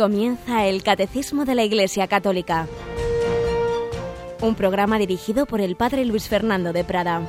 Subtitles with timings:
[0.00, 2.66] Comienza el Catecismo de la Iglesia Católica,
[4.40, 7.20] un programa dirigido por el Padre Luis Fernando de Prada.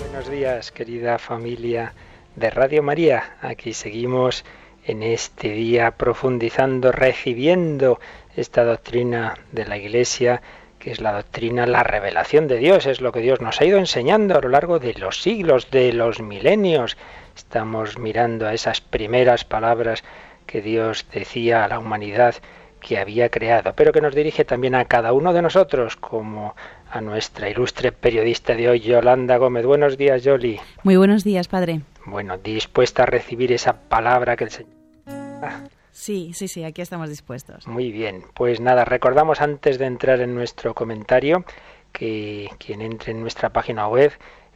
[0.00, 1.94] Buenos días, querida familia
[2.34, 3.36] de Radio María.
[3.40, 4.44] Aquí seguimos
[4.86, 7.98] en este día profundizando, recibiendo
[8.36, 10.42] esta doctrina de la Iglesia,
[10.78, 13.78] que es la doctrina, la revelación de Dios, es lo que Dios nos ha ido
[13.78, 16.96] enseñando a lo largo de los siglos, de los milenios.
[17.34, 20.04] Estamos mirando a esas primeras palabras
[20.46, 22.34] que Dios decía a la humanidad
[22.80, 26.54] que había creado, pero que nos dirige también a cada uno de nosotros, como
[26.90, 29.64] a nuestra ilustre periodista de hoy, Yolanda Gómez.
[29.64, 30.60] Buenos días, Yoli.
[30.82, 31.80] Muy buenos días, padre.
[32.04, 34.73] Bueno, dispuesta a recibir esa palabra que el Señor...
[35.92, 37.66] Sí, sí, sí, aquí estamos dispuestos.
[37.68, 41.44] Muy bien, pues nada, recordamos antes de entrar en nuestro comentario
[41.92, 44.12] que quien entre en nuestra página web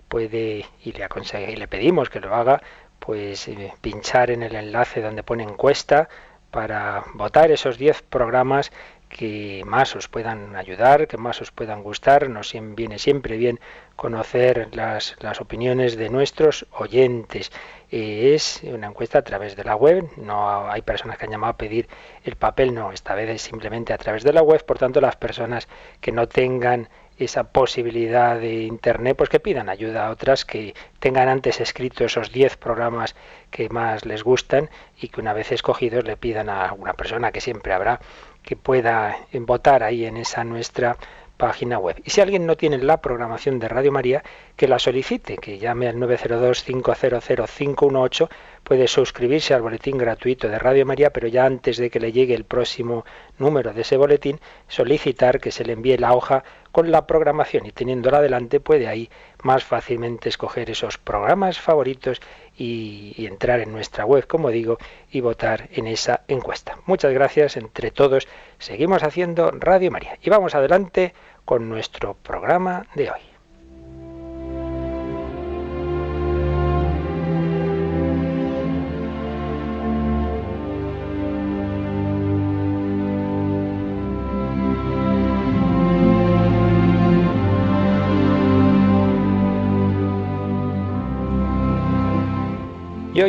[0.08, 1.08] puede, y le,
[1.52, 2.60] y le pedimos que lo haga,
[2.98, 6.08] pues eh, pinchar en el enlace donde pone encuesta
[6.50, 8.72] para votar esos 10 programas
[9.08, 12.28] que más os puedan ayudar, que más os puedan gustar.
[12.28, 13.60] Nos viene siempre bien
[13.96, 17.50] conocer las, las opiniones de nuestros oyentes.
[17.90, 21.56] Es una encuesta a través de la web, no hay personas que han llamado a
[21.56, 21.88] pedir
[22.22, 25.16] el papel, no, esta vez es simplemente a través de la web, por tanto las
[25.16, 25.68] personas
[26.00, 31.28] que no tengan esa posibilidad de internet, pues que pidan ayuda a otras que tengan
[31.28, 33.16] antes escrito esos 10 programas
[33.50, 37.40] que más les gustan y que una vez escogidos le pidan a alguna persona que
[37.40, 38.00] siempre habrá
[38.42, 40.96] que pueda votar ahí en esa nuestra
[41.38, 42.02] página web.
[42.04, 44.22] Y si alguien no tiene la programación de Radio María,
[44.56, 48.28] que la solicite, que llame al 902-500-518,
[48.64, 52.34] puede suscribirse al boletín gratuito de Radio María, pero ya antes de que le llegue
[52.34, 53.06] el próximo
[53.38, 57.72] número de ese boletín, solicitar que se le envíe la hoja con la programación y
[57.72, 59.10] teniéndola adelante puede ahí
[59.42, 62.20] más fácilmente escoger esos programas favoritos
[62.56, 64.78] y, y, entrar en nuestra web, como digo,
[65.10, 66.78] y votar en esa encuesta.
[66.86, 68.26] Muchas gracias entre todos.
[68.58, 71.14] Seguimos haciendo Radio María y vamos adelante
[71.44, 73.37] con nuestro programa de hoy.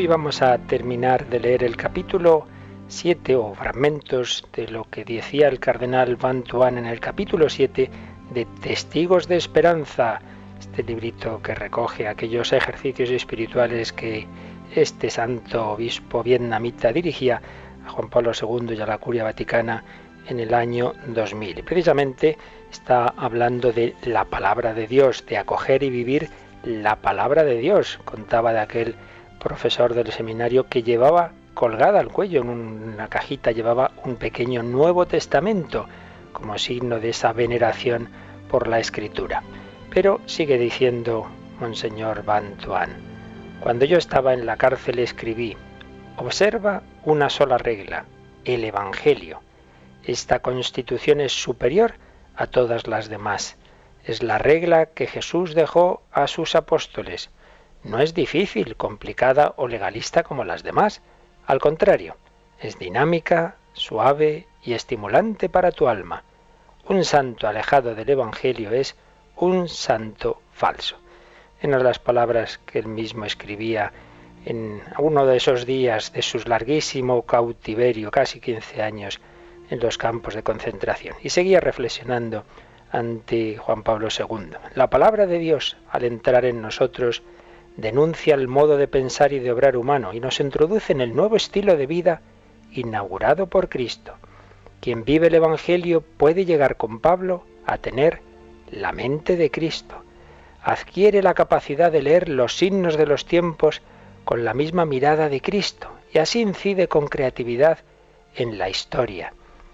[0.09, 2.47] Vamos a terminar de leer el capítulo
[2.87, 7.91] 7 o fragmentos de lo que decía el cardenal Van Tuan en el capítulo 7
[8.33, 10.19] de Testigos de Esperanza,
[10.59, 14.25] este librito que recoge aquellos ejercicios espirituales que
[14.73, 17.39] este santo obispo vietnamita dirigía
[17.85, 19.83] a Juan Pablo II y a la Curia Vaticana
[20.27, 21.59] en el año 2000.
[21.59, 22.35] Y precisamente
[22.71, 26.29] está hablando de la palabra de Dios, de acoger y vivir
[26.63, 27.99] la palabra de Dios.
[28.05, 28.95] Contaba de aquel
[29.39, 35.07] profesor del seminario que llevaba colgada al cuello en una cajita, llevaba un pequeño Nuevo
[35.07, 35.87] Testamento
[36.31, 38.09] como signo de esa veneración
[38.49, 39.43] por la escritura.
[39.91, 41.27] Pero sigue diciendo
[41.59, 42.91] Monseñor Bantuan,
[43.59, 45.57] cuando yo estaba en la cárcel escribí,
[46.17, 48.05] observa una sola regla,
[48.45, 49.41] el Evangelio.
[50.03, 51.95] Esta constitución es superior
[52.35, 53.57] a todas las demás.
[54.05, 57.29] Es la regla que Jesús dejó a sus apóstoles
[57.83, 61.01] no es difícil, complicada o legalista como las demás.
[61.45, 62.17] Al contrario,
[62.59, 66.23] es dinámica, suave y estimulante para tu alma.
[66.87, 68.95] Un santo alejado del Evangelio es
[69.37, 70.97] un santo falso.
[71.61, 73.91] En las palabras que él mismo escribía
[74.45, 79.19] en uno de esos días de su larguísimo cautiverio, casi 15 años,
[79.69, 81.15] en los campos de concentración.
[81.21, 82.43] Y seguía reflexionando
[82.91, 84.51] ante Juan Pablo II.
[84.75, 87.21] La palabra de Dios, al entrar en nosotros,
[87.79, 91.35] denuncia el modo de pensar y de obrar humano y nos introduce en el nuevo
[91.35, 92.21] estilo de vida
[92.71, 94.13] inaugurado por Cristo.
[94.81, 98.21] Quien vive el Evangelio puede llegar con Pablo a tener
[98.71, 100.03] la mente de Cristo.
[100.61, 103.81] Adquiere la capacidad de leer los signos de los tiempos
[104.25, 107.79] con la misma mirada de Cristo y así incide con creatividad
[108.35, 109.33] en la historia.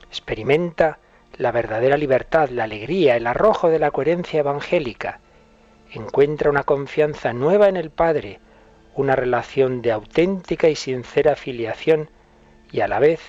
[0.09, 0.99] Experimenta
[1.37, 5.19] la verdadera libertad, la alegría, el arrojo de la coherencia evangélica
[5.97, 8.39] encuentra una confianza nueva en el Padre,
[8.95, 12.09] una relación de auténtica y sincera filiación
[12.71, 13.19] y a la vez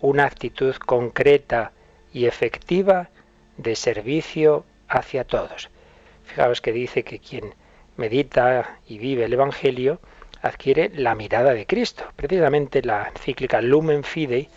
[0.00, 1.72] una actitud concreta
[2.12, 3.08] y efectiva
[3.56, 5.70] de servicio hacia todos.
[6.24, 7.54] Fijaos que dice que quien
[7.96, 10.00] medita y vive el Evangelio
[10.42, 12.04] adquiere la mirada de Cristo.
[12.14, 14.48] Precisamente la encíclica Lumen Fidei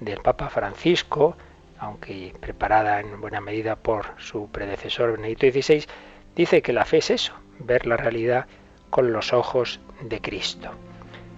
[0.00, 1.36] del Papa Francisco
[1.80, 5.86] aunque preparada en buena medida por su predecesor Benedicto XVI,
[6.36, 8.46] dice que la fe es eso, ver la realidad
[8.90, 10.70] con los ojos de Cristo.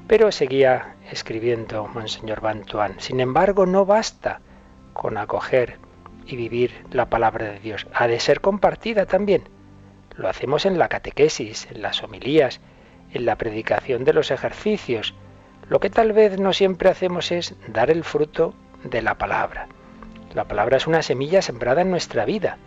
[0.06, 4.40] Pero seguía escribiendo Monseñor Bantuán, sin embargo no basta
[4.92, 5.78] con acoger
[6.26, 9.44] y vivir la palabra de Dios, ha de ser compartida también.
[10.16, 12.60] Lo hacemos en la catequesis, en las homilías,
[13.12, 15.14] en la predicación de los ejercicios.
[15.68, 18.54] Lo que tal vez no siempre hacemos es dar el fruto
[18.84, 19.68] de la palabra.
[20.34, 22.58] La palabra es una semilla sembrada en nuestra vida.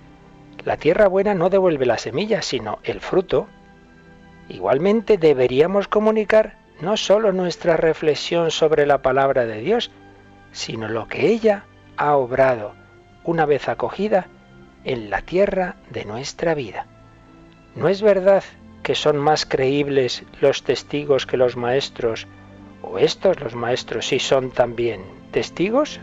[0.66, 3.48] La tierra buena no devuelve la semilla, sino el fruto.
[4.50, 9.92] Igualmente deberíamos comunicar no solo nuestra reflexión sobre la palabra de Dios,
[10.52, 11.66] sino lo que ella
[11.98, 12.74] ha obrado
[13.24, 14.28] una vez acogida
[14.84, 16.88] en la tierra de nuestra vida.
[17.76, 18.44] ¿No es verdad
[18.82, 22.28] que son más creíbles los testigos que los maestros?
[22.82, 26.00] ¿O estos, los maestros, sí son también testigos?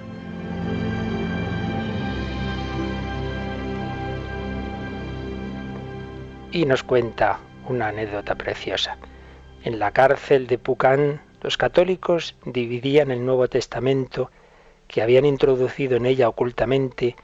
[6.52, 7.38] Y nos cuenta
[7.68, 8.98] una anécdota preciosa.
[9.64, 14.30] En la cárcel de Pucán, los católicos dividían el Nuevo Testamento
[14.86, 17.16] que habían introducido en ella ocultamente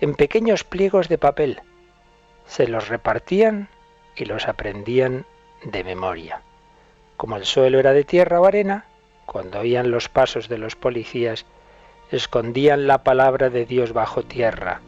[0.00, 1.60] en pequeños pliegos de papel.
[2.46, 3.68] Se los repartían
[4.16, 5.26] y los aprendían
[5.64, 6.42] de memoria.
[7.16, 8.86] Como el suelo era de tierra o arena,
[9.26, 11.46] cuando oían los pasos de los policías,
[12.10, 14.80] escondían la palabra de Dios bajo tierra.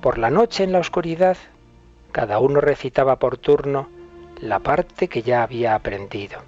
[0.00, 1.36] Por la noche en la oscuridad,
[2.12, 3.88] cada uno recitaba por turno
[4.40, 6.40] la parte que ya había aprendido.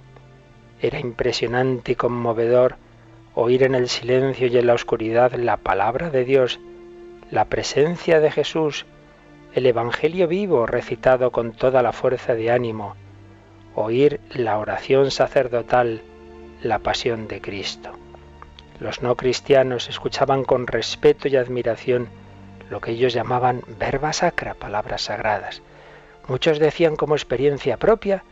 [0.81, 2.77] Era impresionante y conmovedor
[3.35, 6.59] oír en el silencio y en la oscuridad la palabra de Dios,
[7.29, 8.85] la presencia de Jesús
[9.53, 12.95] el Evangelio vivo recitado con toda la fuerza de ánimo,
[13.75, 16.01] oír la oración sacerdotal,
[16.61, 17.91] la pasión de Cristo.
[18.79, 22.07] Los no cristianos escuchaban con respeto y admiración
[22.71, 25.61] lo que ellos llamaban verba sacra, palabras sagradas.
[26.27, 28.23] Muchos decían como experiencia propia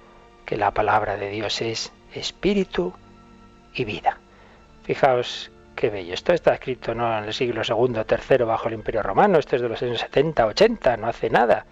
[0.46, 2.94] que la palabra de Dios es espíritu
[3.76, 4.18] y vida.
[4.84, 6.14] Fijaos Qué bello.
[6.14, 9.40] Esto está escrito no en el siglo segundo, tercero bajo el Imperio Romano.
[9.40, 11.66] Esto es de los años 70, 80, no hace nada.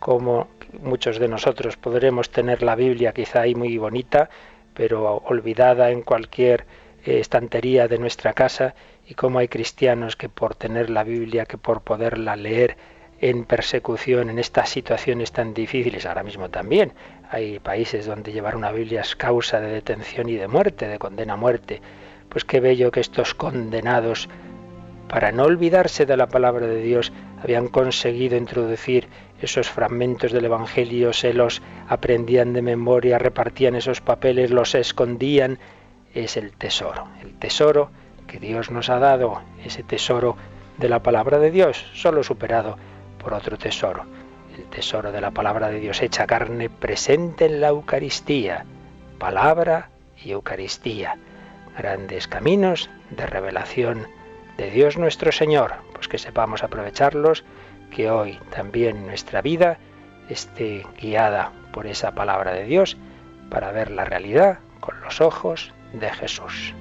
[0.00, 0.48] Como
[0.82, 4.28] muchos de nosotros podremos tener la Biblia quizá ahí muy bonita,
[4.74, 6.66] pero olvidada en cualquier
[7.04, 8.74] estantería de nuestra casa,
[9.06, 12.76] y como hay cristianos que por tener la Biblia, que por poderla leer
[13.20, 16.92] en persecución, en estas situaciones tan difíciles, ahora mismo también
[17.30, 21.34] hay países donde llevar una Biblia es causa de detención y de muerte, de condena
[21.34, 21.82] a muerte
[22.30, 24.28] pues qué bello que estos condenados,
[25.08, 27.12] para no olvidarse de la palabra de Dios,
[27.42, 29.08] habían conseguido introducir
[29.42, 35.58] esos fragmentos del Evangelio, se los aprendían de memoria, repartían esos papeles, los escondían.
[36.14, 37.90] Es el tesoro, el tesoro
[38.26, 40.36] que Dios nos ha dado, ese tesoro
[40.78, 42.76] de la palabra de Dios, solo superado
[43.18, 44.04] por otro tesoro,
[44.56, 48.64] el tesoro de la palabra de Dios hecha carne presente en la Eucaristía,
[49.18, 49.90] palabra
[50.24, 51.16] y Eucaristía.
[51.76, 54.08] Grandes caminos de revelación
[54.56, 57.44] de Dios nuestro Señor, pues que sepamos aprovecharlos,
[57.90, 59.78] que hoy también nuestra vida
[60.28, 62.96] esté guiada por esa palabra de Dios
[63.48, 66.74] para ver la realidad con los ojos de Jesús.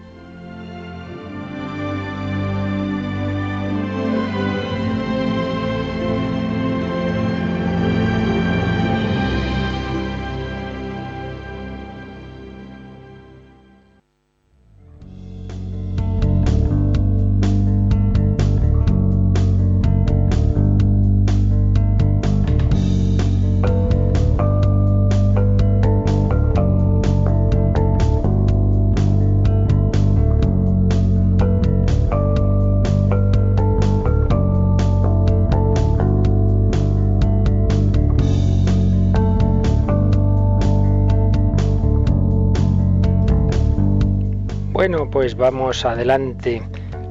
[44.79, 46.63] Bueno, pues vamos adelante.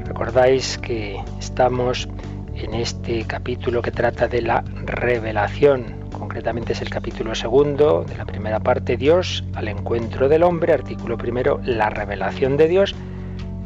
[0.07, 2.09] Recordáis que estamos
[2.55, 6.09] en este capítulo que trata de la revelación.
[6.11, 11.19] Concretamente es el capítulo segundo de la primera parte, Dios al encuentro del hombre, artículo
[11.19, 12.95] primero, la revelación de Dios.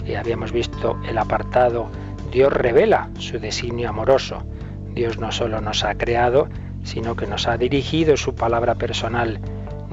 [0.05, 1.87] Y habíamos visto el apartado,
[2.33, 4.43] Dios revela su designio amoroso.
[4.95, 6.49] Dios no solo nos ha creado,
[6.83, 9.39] sino que nos ha dirigido su palabra personal,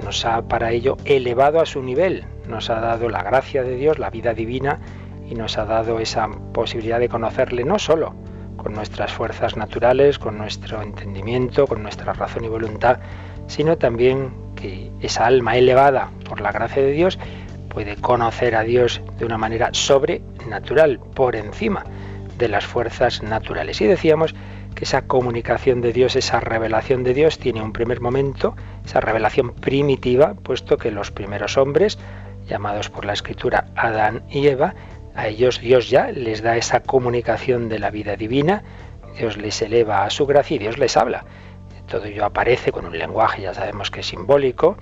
[0.04, 4.00] nos ha para ello elevado a su nivel, nos ha dado la gracia de Dios,
[4.00, 4.80] la vida divina,
[5.30, 8.16] y nos ha dado esa posibilidad de conocerle no solo
[8.58, 13.00] con nuestras fuerzas naturales, con nuestro entendimiento, con nuestra razón y voluntad,
[13.48, 17.18] sino también que esa alma elevada por la gracia de Dios
[17.70, 21.86] puede conocer a Dios de una manera sobrenatural, por encima
[22.38, 23.80] de las fuerzas naturales.
[23.82, 24.36] Y decíamos
[24.76, 29.54] que esa comunicación de Dios, esa revelación de Dios tiene un primer momento, esa revelación
[29.54, 32.00] primitiva, puesto que los primeros hombres,
[32.50, 34.74] llamados por la escritura Adán y Eva,
[35.16, 38.64] a ellos Dios ya les da esa comunicación de la vida divina,
[39.18, 41.26] Dios les eleva a su gracia y Dios les habla.
[41.88, 44.78] Todo ello aparece con un lenguaje, ya sabemos que es simbólico,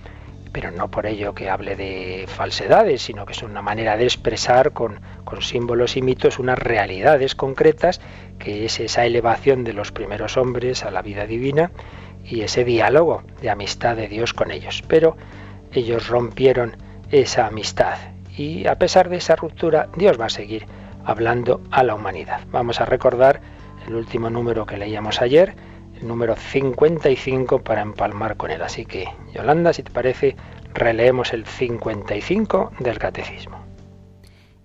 [0.51, 4.71] pero no por ello que hable de falsedades, sino que es una manera de expresar
[4.71, 8.01] con, con, símbolos y mitos unas realidades concretas,
[8.39, 11.71] que es esa elevación de los primeros hombres a la vida divina
[12.24, 14.83] y ese diálogo de amistad de Dios con ellos.
[14.88, 15.15] Pero
[15.71, 16.75] ellos rompieron
[17.11, 17.97] esa amistad
[18.37, 20.65] y a pesar de esa ruptura, Dios va a seguir
[21.05, 22.41] hablando a la humanidad.
[22.51, 23.41] Vamos a recordar
[23.87, 25.55] el último número que leíamos ayer,
[25.99, 28.61] el número 55 para empalmar con él.
[28.61, 30.35] Así que, Yolanda, si te parece,
[30.73, 33.66] releemos el 55 del Catecismo.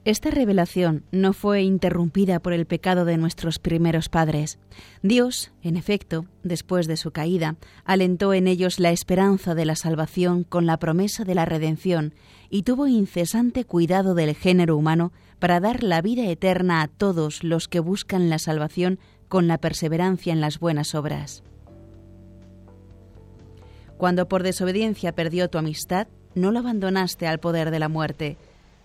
[0.04, 4.59] Esta revelación no fue interrumpida por el pecado de nuestros primeros padres.
[5.00, 7.54] Dios, en efecto, después de su caída,
[7.85, 12.14] alentó en ellos la esperanza de la salvación con la promesa de la redención
[12.50, 17.68] y tuvo incesante cuidado del género humano para dar la vida eterna a todos los
[17.68, 21.44] que buscan la salvación con la perseverancia en las buenas obras.
[23.99, 28.37] Cuando por desobediencia perdió tu amistad, no lo abandonaste al poder de la muerte.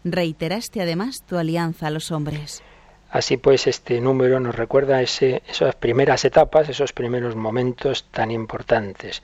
[0.04, 2.62] Reiteraste además tu alianza a los hombres.
[3.10, 9.24] Así pues, este número nos recuerda ese, esas primeras etapas, esos primeros momentos tan importantes.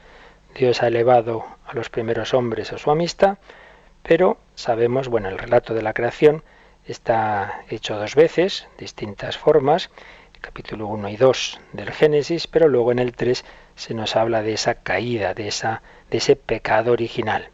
[0.56, 3.38] Dios ha elevado a los primeros hombres a su amistad,
[4.04, 6.44] pero sabemos, bueno, el relato de la creación
[6.86, 9.90] está hecho dos veces, distintas formas,
[10.42, 13.44] capítulo 1 y 2 del Génesis, pero luego en el 3
[13.76, 17.50] se nos habla de esa caída, de, esa, de ese pecado original.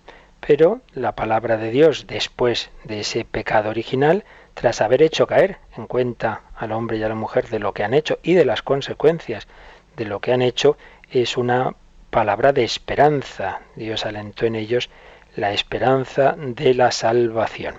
[0.50, 4.24] Pero la palabra de Dios, después de ese pecado original,
[4.56, 7.84] tras haber hecho caer en cuenta al hombre y a la mujer de lo que
[7.84, 9.48] han hecho y de las consecuencias
[9.96, 10.76] de lo que han hecho,
[11.12, 11.76] es una
[12.10, 13.62] palabra de esperanza.
[13.76, 14.90] Dios alentó en ellos
[15.36, 17.76] la esperanza de la salvación.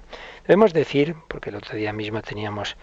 [0.46, 2.76] Debemos decir, porque el otro día mismo teníamos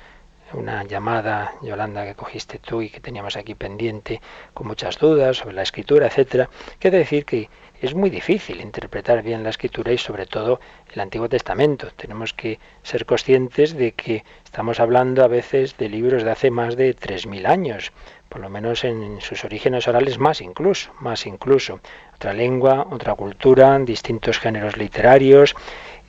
[0.53, 4.21] una llamada, Yolanda, que cogiste tú y que teníamos aquí pendiente,
[4.53, 7.49] con muchas dudas sobre la escritura, etcétera, que decir que
[7.81, 10.59] es muy difícil interpretar bien la escritura y sobre todo
[10.93, 11.89] el Antiguo Testamento.
[11.95, 16.75] Tenemos que ser conscientes de que estamos hablando a veces de libros de hace más
[16.75, 17.91] de 3.000 años,
[18.29, 21.79] por lo menos en sus orígenes orales más incluso, más incluso.
[22.15, 25.55] Otra lengua, otra cultura, distintos géneros literarios,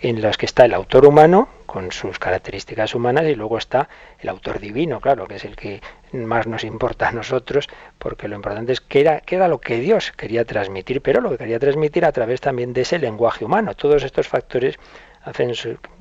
[0.01, 3.89] en los que está el autor humano, con sus características humanas, y luego está
[4.21, 5.83] el autor divino, claro, que es el que
[6.13, 9.79] más nos importa a nosotros, porque lo importante es qué era, qué era lo que
[9.81, 13.75] Dios quería transmitir, pero lo que quería transmitir a través también de ese lenguaje humano.
[13.75, 14.79] Todos estos factores
[15.23, 15.53] hacen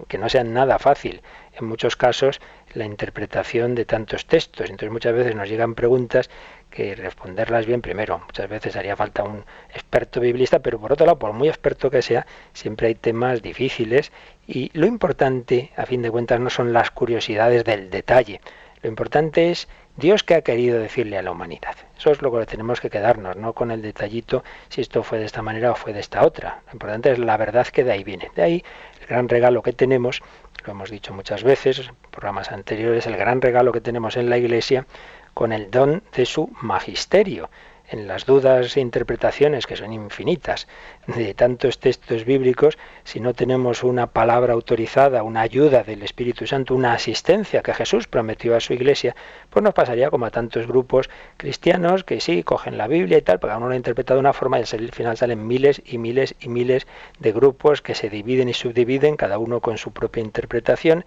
[0.07, 1.21] que no sea nada fácil
[1.59, 2.39] en muchos casos
[2.73, 4.69] la interpretación de tantos textos.
[4.69, 6.29] Entonces muchas veces nos llegan preguntas
[6.69, 8.19] que responderlas bien primero.
[8.19, 12.01] Muchas veces haría falta un experto biblista, pero por otro lado, por muy experto que
[12.01, 14.11] sea, siempre hay temas difíciles
[14.47, 18.41] y lo importante, a fin de cuentas, no son las curiosidades del detalle.
[18.81, 21.75] Lo importante es Dios que ha querido decirle a la humanidad.
[21.97, 25.25] Eso es lo que tenemos que quedarnos, no con el detallito si esto fue de
[25.25, 26.61] esta manera o fue de esta otra.
[26.67, 28.29] Lo importante es la verdad que de ahí viene.
[28.35, 28.63] De ahí
[29.01, 30.21] el gran regalo que tenemos,
[30.65, 34.37] lo hemos dicho muchas veces, en programas anteriores, el gran regalo que tenemos en la
[34.37, 34.85] Iglesia
[35.33, 37.49] con el don de su magisterio
[37.89, 40.67] en las dudas e interpretaciones, que son infinitas,
[41.08, 46.75] de tantos textos bíblicos, si no tenemos una palabra autorizada, una ayuda del Espíritu Santo,
[46.75, 49.15] una asistencia que Jesús prometió a su iglesia,
[49.50, 53.39] pues nos pasaría como a tantos grupos cristianos que sí, cogen la Biblia y tal,
[53.39, 56.36] pero uno lo ha interpretado de una forma y al final salen miles y miles
[56.39, 56.88] y miles
[57.20, 61.06] de grupos que se dividen y subdividen, cada uno con su propia interpretación,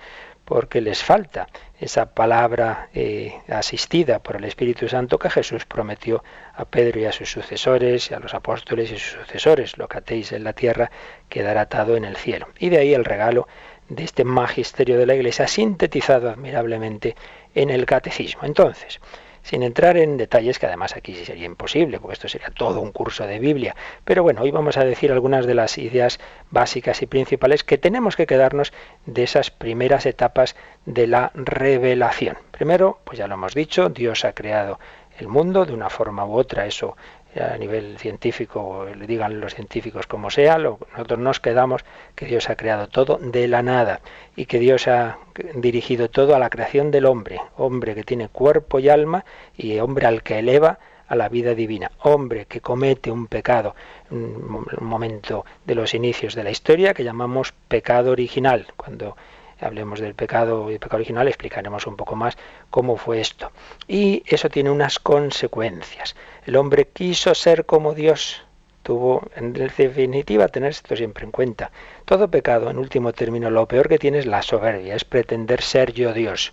[0.50, 1.47] porque les falta
[1.78, 7.12] esa palabra eh, asistida por el Espíritu Santo que Jesús prometió a Pedro y a
[7.12, 9.78] sus sucesores, y a los apóstoles y sus sucesores.
[9.78, 10.90] Lo que atéis en la tierra
[11.28, 12.49] quedará atado en el cielo.
[12.59, 13.47] Y de ahí el regalo
[13.88, 17.14] de este magisterio de la Iglesia sintetizado admirablemente
[17.54, 18.42] en el catecismo.
[18.42, 18.99] Entonces,
[19.42, 22.92] sin entrar en detalles que además aquí sí sería imposible, porque esto sería todo un
[22.92, 23.75] curso de Biblia.
[24.04, 26.20] Pero bueno, hoy vamos a decir algunas de las ideas
[26.50, 28.73] básicas y principales que tenemos que quedarnos
[29.06, 30.56] de esas primeras etapas
[30.87, 32.38] de la revelación.
[32.50, 34.78] Primero, pues ya lo hemos dicho, Dios ha creado
[35.18, 36.97] el mundo de una forma u otra, eso
[37.39, 41.85] a nivel científico, le digan los científicos como sea, nosotros nos quedamos
[42.15, 44.01] que Dios ha creado todo de la nada
[44.35, 45.19] y que Dios ha
[45.55, 49.25] dirigido todo a la creación del hombre, hombre que tiene cuerpo y alma
[49.57, 53.75] y hombre al que eleva a la vida divina, hombre que comete un pecado,
[54.11, 59.17] un momento de los inicios de la historia que llamamos pecado original, cuando
[59.61, 62.37] hablemos del pecado y pecado original, explicaremos un poco más
[62.71, 63.52] cómo fue esto.
[63.87, 66.17] Y eso tiene unas consecuencias.
[66.47, 68.43] El hombre quiso ser como Dios,
[68.83, 71.71] tuvo en definitiva tener esto siempre en cuenta.
[72.05, 75.93] Todo pecado, en último término, lo peor que tiene es la soberbia, es pretender ser
[75.93, 76.52] yo Dios.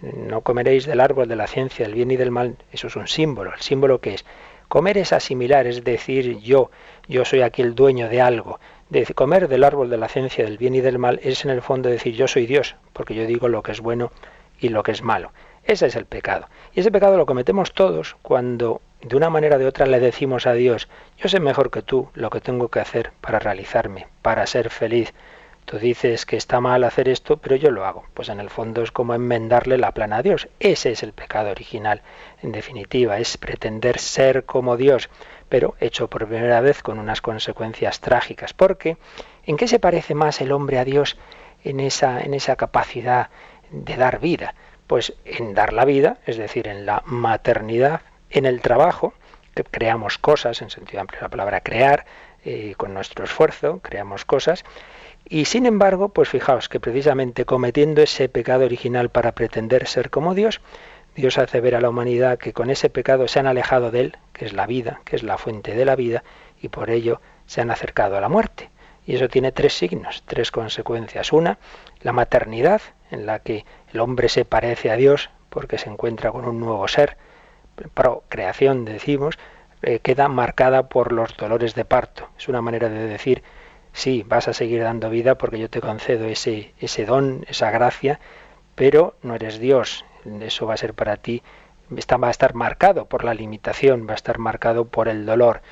[0.00, 3.08] No comeréis del árbol de la ciencia del bien y del mal, eso es un
[3.08, 3.52] símbolo.
[3.52, 4.24] El símbolo que es
[4.68, 6.70] comer es asimilar, es decir, yo,
[7.08, 8.60] yo soy aquí el dueño de algo.
[8.90, 11.60] De comer del árbol de la ciencia del bien y del mal es en el
[11.60, 14.10] fondo decir yo soy Dios, porque yo digo lo que es bueno
[14.58, 15.30] y lo que es malo.
[15.64, 16.48] Ese es el pecado.
[16.72, 20.46] Y ese pecado lo cometemos todos cuando de una manera o de otra le decimos
[20.46, 24.46] a Dios, yo sé mejor que tú lo que tengo que hacer para realizarme, para
[24.46, 25.12] ser feliz.
[25.66, 28.06] Tú dices que está mal hacer esto, pero yo lo hago.
[28.14, 30.48] Pues en el fondo es como enmendarle la plana a Dios.
[30.60, 32.00] Ese es el pecado original,
[32.42, 35.10] en definitiva, es pretender ser como Dios,
[35.48, 38.52] pero hecho por primera vez con unas consecuencias trágicas.
[38.52, 38.96] Porque,
[39.44, 41.16] ¿en qué se parece más el hombre a Dios
[41.64, 43.30] en esa, en esa capacidad
[43.70, 44.54] de dar vida?
[44.86, 49.14] Pues en dar la vida, es decir, en la maternidad, en el trabajo,
[49.54, 52.06] que creamos cosas, en sentido amplio la palabra crear,
[52.44, 54.64] eh, con nuestro esfuerzo, creamos cosas,
[55.28, 60.34] y sin embargo, pues fijaos que precisamente cometiendo ese pecado original para pretender ser como
[60.34, 60.60] Dios,
[61.18, 64.16] Dios hace ver a la humanidad que con ese pecado se han alejado de Él,
[64.32, 66.22] que es la vida, que es la fuente de la vida,
[66.62, 68.70] y por ello se han acercado a la muerte.
[69.04, 71.32] Y eso tiene tres signos, tres consecuencias.
[71.32, 71.58] Una,
[72.02, 76.44] la maternidad, en la que el hombre se parece a Dios porque se encuentra con
[76.44, 77.16] un nuevo ser,
[77.94, 79.40] procreación decimos,
[79.82, 82.28] eh, queda marcada por los dolores de parto.
[82.38, 83.42] Es una manera de decir
[83.92, 88.20] sí, vas a seguir dando vida porque yo te concedo ese, ese don, esa gracia,
[88.76, 90.04] pero no eres Dios.
[90.42, 91.42] Eso va a ser para ti,
[91.90, 95.62] va a estar marcado por la limitación, va a estar marcado por el dolor,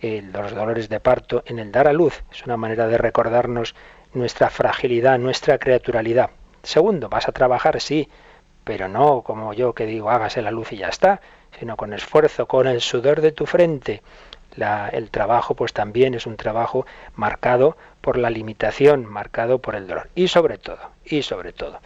[0.00, 2.22] los dolores de parto en el dar a luz.
[2.32, 3.74] Es una manera de recordarnos
[4.14, 6.30] nuestra fragilidad, nuestra creaturalidad.
[6.62, 8.08] Segundo, vas a trabajar, sí,
[8.64, 11.20] pero no como yo que digo, hágase la luz y ya está,
[11.58, 14.02] sino con esfuerzo, con el sudor de tu frente,
[14.92, 16.84] el trabajo pues también es un trabajo
[17.16, 20.10] marcado por la limitación, marcado por el dolor.
[20.14, 21.80] Y sobre todo, y sobre todo,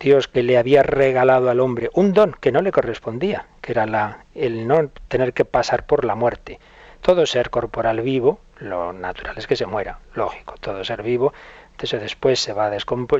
[0.00, 3.86] Dios que le había regalado al hombre un don que no le correspondía, que era
[3.86, 6.58] la, el no tener que pasar por la muerte.
[7.00, 11.32] Todo ser corporal vivo, lo natural es que se muera, lógico, todo ser vivo,
[11.72, 12.70] entonces después se va,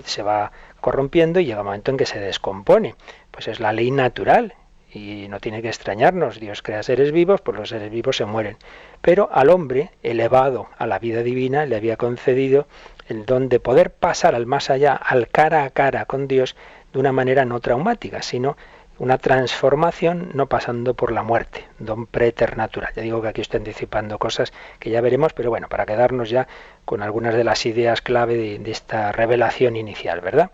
[0.04, 2.94] se va corrompiendo y llega un momento en que se descompone.
[3.30, 4.54] Pues es la ley natural,
[4.94, 8.56] y no tiene que extrañarnos, Dios crea seres vivos, pues los seres vivos se mueren.
[9.00, 12.68] Pero al hombre, elevado a la vida divina, le había concedido
[13.08, 16.56] el don de poder pasar al más allá, al cara a cara con Dios,
[16.92, 18.56] de una manera no traumática, sino
[18.98, 22.92] una transformación no pasando por la muerte, don preternatural.
[22.94, 26.46] Ya digo que aquí estoy anticipando cosas que ya veremos, pero bueno, para quedarnos ya
[26.84, 30.50] con algunas de las ideas clave de, esta revelación inicial, ¿verdad?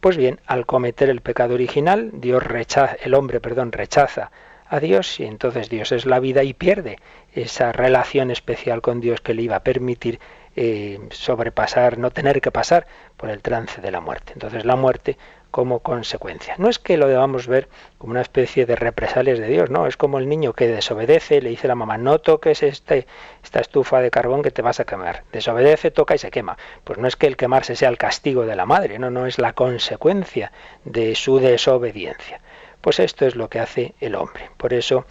[0.00, 4.30] Pues bien, al cometer el pecado original, Dios rechaza, el hombre, perdón, rechaza
[4.68, 6.98] a Dios y entonces Dios es la vida y pierde
[7.36, 10.18] esa relación especial con Dios que le iba a permitir
[10.56, 14.32] eh, sobrepasar, no tener que pasar por el trance de la muerte.
[14.32, 15.18] Entonces la muerte
[15.50, 16.54] como consecuencia.
[16.58, 17.68] No es que lo debamos ver
[17.98, 21.50] como una especie de represalias de Dios, no, es como el niño que desobedece, le
[21.50, 23.06] dice a la mamá, no toques este,
[23.42, 25.24] esta estufa de carbón que te vas a quemar.
[25.32, 26.58] Desobedece, toca y se quema.
[26.84, 29.38] Pues no es que el quemarse sea el castigo de la madre, no, no es
[29.38, 30.52] la consecuencia
[30.84, 32.40] de su desobediencia.
[32.80, 34.50] Pues esto es lo que hace el hombre.
[34.56, 35.06] Por eso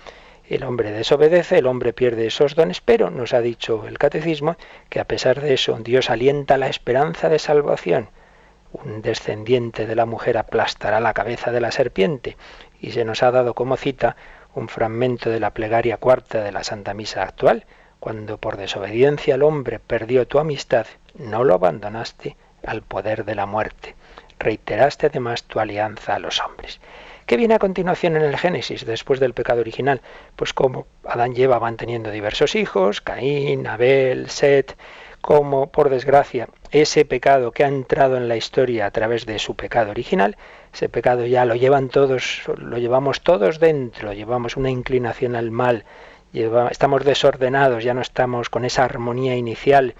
[0.49, 4.57] el hombre desobedece, el hombre pierde esos dones, pero nos ha dicho el catecismo
[4.89, 8.09] que a pesar de eso Dios alienta la esperanza de salvación.
[8.71, 12.37] Un descendiente de la mujer aplastará la cabeza de la serpiente,
[12.79, 14.15] y se nos ha dado como cita
[14.53, 17.65] un fragmento de la plegaria cuarta de la Santa Misa actual,
[17.99, 23.45] cuando por desobediencia el hombre perdió tu amistad, no lo abandonaste al poder de la
[23.45, 23.95] muerte,
[24.37, 26.79] reiteraste además tu alianza a los hombres.
[27.25, 30.01] ¿Qué viene a continuación en el Génesis, después del pecado original?
[30.35, 34.77] Pues como Adán lleva manteniendo diversos hijos, Caín, Abel, Set,
[35.21, 39.55] como, por desgracia, ese pecado que ha entrado en la historia a través de su
[39.55, 40.37] pecado original,
[40.71, 45.83] ese pecado ya lo llevan todos, lo llevamos todos dentro, llevamos una inclinación al mal,
[46.69, 49.95] estamos desordenados, ya no estamos con esa armonía inicial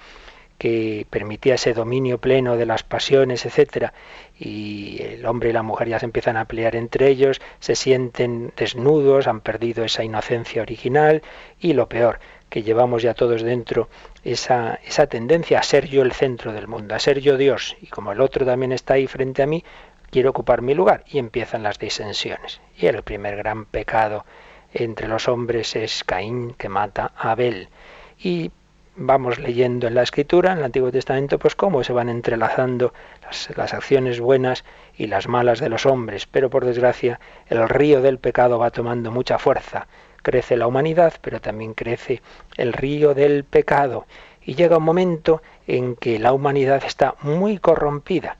[0.58, 3.94] que permitía ese dominio pleno de las pasiones, etcétera,
[4.39, 8.54] y el hombre y la mujer ya se empiezan a pelear entre ellos, se sienten
[8.56, 11.22] desnudos, han perdido esa inocencia original
[11.60, 13.89] y lo peor, que llevamos ya todos dentro
[14.24, 17.88] esa, esa tendencia a ser yo el centro del mundo, a ser yo Dios, y
[17.88, 19.63] como el otro también está ahí frente a mí,
[20.10, 22.62] quiero ocupar mi lugar, y empiezan las disensiones.
[22.78, 24.26] Y el primer gran pecado
[24.74, 27.70] entre los hombres es Caín que mata a Abel.
[28.18, 28.52] Y
[28.96, 33.50] vamos leyendo en la escritura, en el Antiguo Testamento, pues cómo se van entrelazando las,
[33.56, 34.64] las, acciones buenas
[34.98, 36.26] y las malas de los hombres.
[36.26, 39.88] Pero por desgracia el río del pecado va tomando mucha fuerza.
[40.22, 42.22] Crece la humanidad, pero también crece
[42.58, 44.06] el río del pecado.
[44.42, 48.38] Y llega un momento en que la humanidad está muy corrompida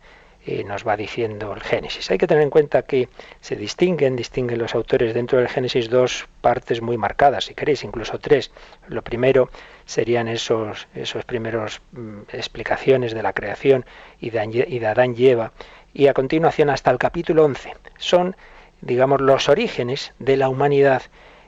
[0.66, 2.12] nos va diciendo el Génesis.
[2.12, 3.10] Hay que tener en cuenta que
[3.42, 8.20] se distinguen, distinguen los autores dentro del Génesis dos partes muy marcadas, si queréis, incluso
[8.20, 8.52] tres.
[8.88, 9.50] Lo primero
[9.86, 13.86] serían esos, esos primeros mm, explicaciones de la creación
[14.20, 15.52] y de, y de Adán y Eva,
[15.94, 17.74] y a continuación hasta el capítulo 11.
[17.98, 18.36] Son,
[18.82, 21.04] digamos, los orígenes de la humanidad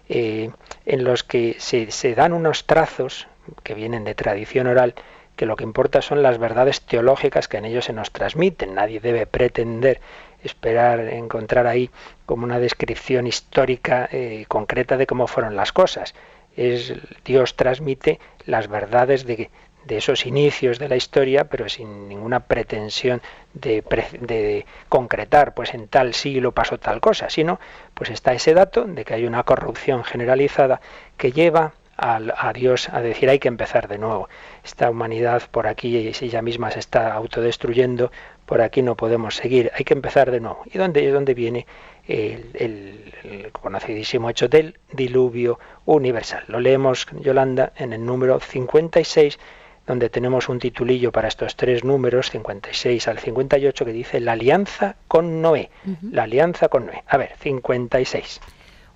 [0.09, 0.49] eh,
[0.85, 3.27] en los que se, se dan unos trazos
[3.63, 4.95] que vienen de tradición oral
[5.37, 8.75] que lo que importa son las verdades teológicas que en ellos se nos transmiten.
[8.75, 10.01] Nadie debe pretender
[10.43, 11.89] esperar encontrar ahí
[12.25, 16.13] como una descripción histórica eh, concreta de cómo fueron las cosas.
[16.55, 19.49] Es, Dios transmite las verdades de,
[19.85, 23.21] de esos inicios de la historia, pero sin ninguna pretensión
[23.53, 23.83] de,
[24.19, 27.59] de, concretar, pues en tal siglo pasó tal cosa, sino
[27.93, 30.81] pues está ese dato de que hay una corrupción generalizada
[31.15, 34.29] que lleva a, Dios a decir hay que empezar de nuevo.
[34.63, 38.11] Esta humanidad por aquí ella misma se está autodestruyendo,
[38.45, 40.61] por aquí no podemos seguir, hay que empezar de nuevo.
[40.65, 41.65] ¿Y dónde, dónde viene
[42.07, 46.43] el, el, conocidísimo hecho del diluvio universal?
[46.47, 49.39] Lo leemos, Yolanda, en el número 56
[49.87, 54.97] donde tenemos un titulillo para estos tres números, 56 al 58, que dice la alianza
[55.07, 55.69] con Noé.
[56.11, 57.05] La alianza con Noé.
[57.07, 58.41] A ver, 56.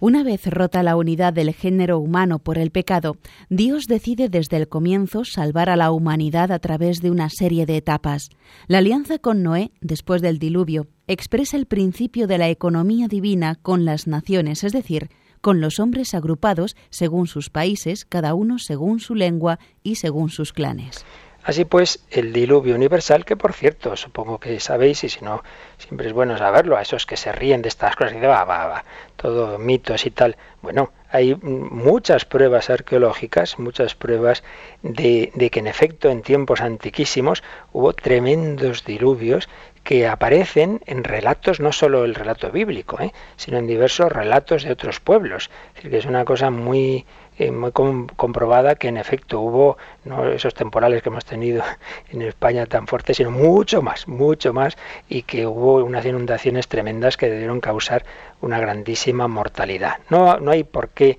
[0.04, 3.18] Una vez rota la unidad del género humano por el pecado,
[3.50, 7.78] Dios decide desde el comienzo salvar a la humanidad a través de una serie de
[7.78, 8.32] etapas.
[8.66, 13.86] La alianza con Noé, después del diluvio, expresa el principio de la economía divina con
[13.86, 19.14] las naciones, es decir, con los hombres agrupados según sus países, cada uno según su
[19.14, 21.06] lengua y según sus clanes.
[21.44, 25.44] Así pues, el diluvio universal, que por cierto, supongo que sabéis, y si no,
[25.78, 28.46] siempre es bueno saberlo, a esos que se ríen de estas cosas y de va,
[28.46, 28.86] va, va,
[29.22, 30.36] todo mitos y tal.
[30.62, 34.44] Bueno, hay muchas pruebas arqueológicas, muchas pruebas
[34.82, 39.48] de, de que en efecto en tiempos antiquísimos hubo tremendos diluvios
[39.84, 43.14] que aparecen en relatos, no solo el relato bíblico, ¿eh?
[43.36, 45.50] sino en diversos relatos de otros pueblos.
[45.70, 47.06] Es decir, que es una cosa muy,
[47.42, 51.64] eh, muy comprobada que en efecto hubo no esos temporales que hemos tenido
[52.12, 54.78] en España tan fuertes, sino mucho más, mucho más,
[55.10, 58.06] y que hubo unas inundaciones tremendas que debieron causar
[58.42, 59.98] una grandísima mortalidad.
[60.12, 61.18] No, no hay por qué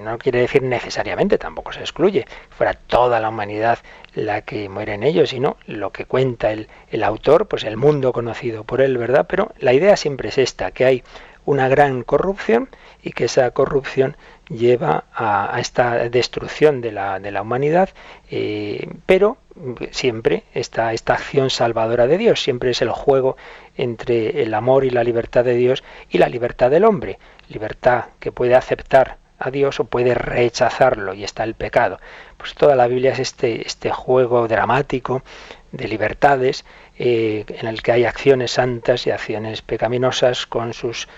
[0.00, 3.78] no quiere decir necesariamente, tampoco se excluye, fuera toda la humanidad
[4.14, 8.14] la que muere en ello, sino lo que cuenta el, el, autor, pues el mundo
[8.14, 9.26] conocido por él, ¿verdad?
[9.28, 11.04] Pero la idea siempre es esta, que hay
[11.44, 12.68] una gran corrupción
[13.02, 14.16] y que esa corrupción
[14.48, 17.90] lleva a, esta destrucción de la, de la humanidad,
[18.30, 19.38] eh, pero
[19.90, 23.36] siempre está esta acción salvadora de Dios, siempre es el juego
[23.76, 28.32] entre el amor y la libertad de Dios y la libertad del hombre, libertad que
[28.32, 32.00] puede aceptar a Dios o puede rechazarlo y está el pecado.
[32.36, 35.22] Pues toda la Biblia es este, este juego dramático
[35.72, 36.64] de libertades
[36.98, 41.08] eh, en el que hay acciones santas y acciones pecaminosas con sus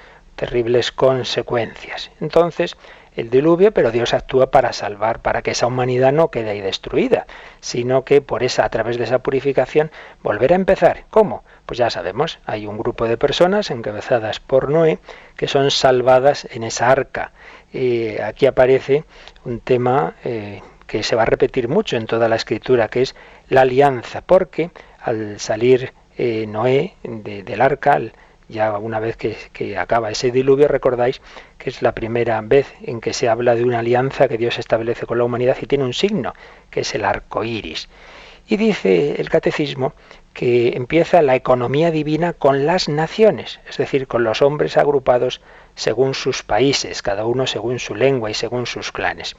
[0.41, 2.11] terribles consecuencias.
[2.19, 2.79] Entonces,
[3.15, 7.27] el diluvio, pero Dios actúa para salvar, para que esa humanidad no quede ahí destruida,
[7.61, 9.91] sino que por esa, a través de esa purificación,
[10.23, 11.05] volver a empezar.
[11.11, 11.45] ¿Cómo?
[11.67, 14.99] Pues ya sabemos, hay un grupo de personas encabezadas por Noé
[15.37, 17.33] que son salvadas en esa arca.
[17.71, 19.05] y aquí aparece
[19.45, 23.15] un tema eh, que se va a repetir mucho en toda la escritura, que es
[23.51, 24.71] la alianza, porque
[25.03, 28.01] al salir eh, Noé del arca,
[28.51, 31.21] ya una vez que, acaba ese diluvio, recordáis
[31.59, 35.07] que es la primera vez en que se habla de una alianza que Dios establece
[35.07, 36.35] con la humanidad y tiene un signo,
[36.71, 37.89] que es el arco iris.
[38.49, 39.95] Y dice el catecismo
[40.33, 45.41] que empieza la economía divina con las naciones, es decir, con los hombres agrupados
[45.75, 49.37] según sus países, cada uno según su lengua y según sus clanes.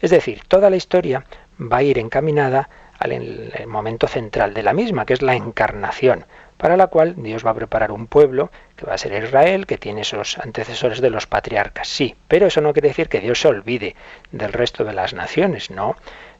[0.00, 1.24] Es decir, toda la historia
[1.60, 6.24] va a ir encaminada al momento central de la misma, que es la encarnación
[6.64, 9.76] para la cual Dios va a preparar un pueblo que va a ser Israel, que
[9.76, 11.88] tiene esos antecesores de los patriarcas.
[11.88, 13.94] Sí, pero eso no quiere decir que Dios se olvide
[14.32, 15.94] del resto de las naciones, no.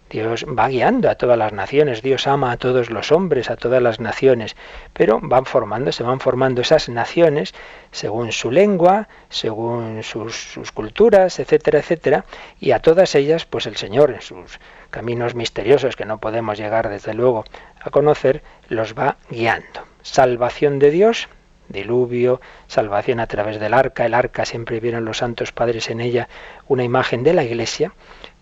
[0.09, 3.83] Dios va guiando a todas las naciones, Dios ama a todos los hombres, a todas
[3.83, 4.57] las naciones,
[4.95, 7.53] pero van formando, se van formando esas naciones
[7.91, 12.25] según su lengua, según sus, sus culturas, etcétera, etcétera,
[12.59, 14.59] y a todas ellas, pues el Señor en sus
[14.89, 17.45] caminos misteriosos que no podemos llegar desde luego
[17.79, 21.29] a conocer, los va guiando salvación de Dios,
[21.69, 24.07] diluvio, salvación a través del arca.
[24.07, 26.29] El arca siempre vieron los santos padres en ella
[26.69, 27.93] una imagen de la iglesia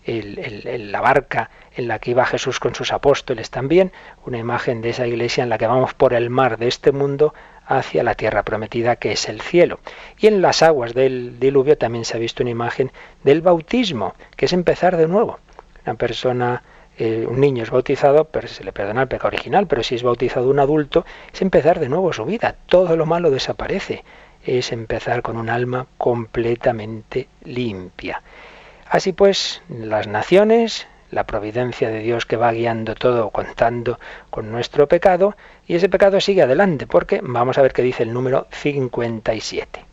[0.05, 3.91] la barca en la que iba Jesús con sus apóstoles también,
[4.25, 7.33] una imagen de esa iglesia en la que vamos por el mar de este mundo
[7.65, 9.79] hacia la tierra prometida que es el cielo.
[10.17, 12.91] Y en las aguas del diluvio también se ha visto una imagen
[13.23, 15.39] del bautismo, que es empezar de nuevo.
[15.85, 16.63] Una persona,
[16.97, 20.03] eh, un niño es bautizado, pero se le perdona el pecado original, pero si es
[20.03, 22.55] bautizado un adulto, es empezar de nuevo su vida.
[22.67, 24.03] Todo lo malo desaparece.
[24.45, 28.21] Es empezar con un alma completamente limpia.
[28.89, 34.87] Así pues, las naciones, la providencia de Dios que va guiando todo, contando con nuestro
[34.87, 39.92] pecado, y ese pecado sigue adelante, porque vamos a ver qué dice el número 57.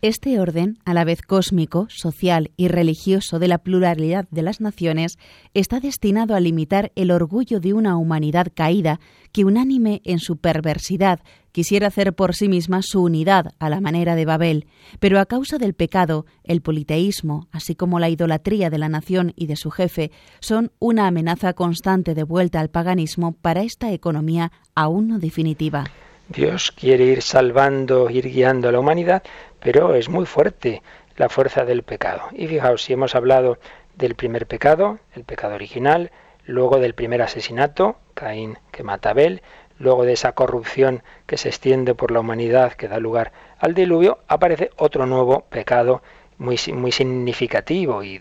[0.00, 5.18] Este orden, a la vez cósmico, social y religioso de la pluralidad de las naciones,
[5.54, 9.00] está destinado a limitar el orgullo de una humanidad caída
[9.32, 11.18] que, unánime en su perversidad,
[11.50, 14.68] quisiera hacer por sí misma su unidad a la manera de Babel,
[15.00, 19.48] pero a causa del pecado, el politeísmo, así como la idolatría de la nación y
[19.48, 25.08] de su jefe, son una amenaza constante de vuelta al paganismo para esta economía aún
[25.08, 25.86] no definitiva.
[26.28, 29.22] Dios quiere ir salvando, ir guiando a la humanidad,
[29.60, 30.82] pero es muy fuerte
[31.16, 32.22] la fuerza del pecado.
[32.32, 33.58] Y fijaos, si hemos hablado
[33.96, 36.10] del primer pecado, el pecado original,
[36.46, 39.42] luego del primer asesinato, Caín que mata a Abel,
[39.78, 44.18] luego de esa corrupción que se extiende por la humanidad que da lugar al diluvio,
[44.28, 46.02] aparece otro nuevo pecado
[46.38, 48.20] muy, muy significativo y,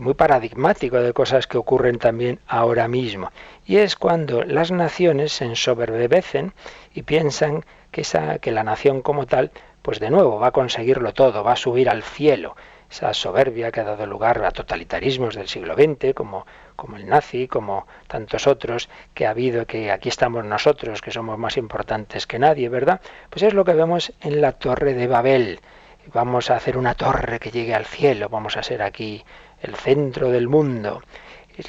[0.00, 3.32] muy paradigmático de cosas que ocurren también ahora mismo.
[3.66, 6.52] Y es cuando las naciones se ensoberbecen
[6.94, 9.50] y piensan que, esa, que la nación como tal
[9.88, 12.56] pues de nuevo va a conseguirlo todo, va a subir al cielo.
[12.90, 16.46] Esa soberbia que ha dado lugar a totalitarismos del siglo XX, como,
[16.76, 21.38] como el nazi, como tantos otros que ha habido, que aquí estamos nosotros, que somos
[21.38, 23.00] más importantes que nadie, ¿verdad?
[23.30, 25.58] Pues es lo que vemos en la Torre de Babel.
[26.12, 29.24] Vamos a hacer una torre que llegue al cielo, vamos a ser aquí
[29.62, 31.00] el centro del mundo.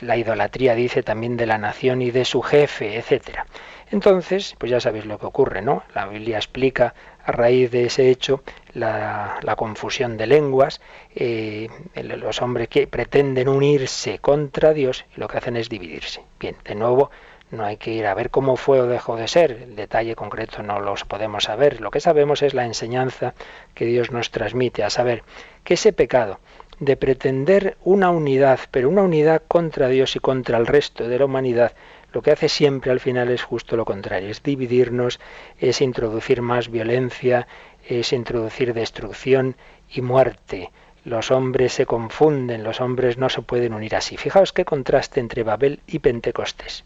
[0.02, 3.46] La idolatría dice también de la nación y de su jefe, etcétera.
[3.91, 5.84] Entonces, pues ya sabéis lo que ocurre, ¿no?
[5.95, 10.80] La Biblia explica a raíz de ese hecho la, confusión de lenguas,
[11.15, 16.23] eh, los hombres que pretenden unirse contra Dios y lo que hacen es dividirse.
[16.39, 17.10] Bien, de nuevo,
[17.52, 20.62] no hay que ir a ver cómo fue o dejó de ser, el detalle concreto
[20.62, 23.34] no los podemos saber, lo que sabemos es la enseñanza
[23.73, 25.23] que Dios nos transmite, a saber
[25.63, 26.39] que ese pecado
[26.80, 31.25] de pretender una unidad, pero una unidad contra Dios y contra el resto de la
[31.25, 31.73] humanidad,
[32.12, 35.19] lo que hace siempre al final es justo lo contrario, es dividirnos,
[35.60, 37.48] es introducir más violencia,
[37.88, 39.56] es introducir destrucción
[39.89, 40.72] y muerte.
[41.06, 44.17] Los hombres se confunden, los hombres no se pueden unir así.
[44.17, 46.84] Fijaos qué contraste entre Babel y Pentecostés.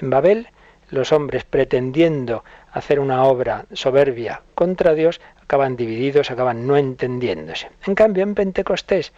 [0.00, 0.48] En Babel,
[0.90, 7.70] los hombres pretendiendo hacer una obra soberbia contra Dios, acaban divididos, acaban no entendiéndose.
[7.86, 9.12] En cambio, en Pentecostés,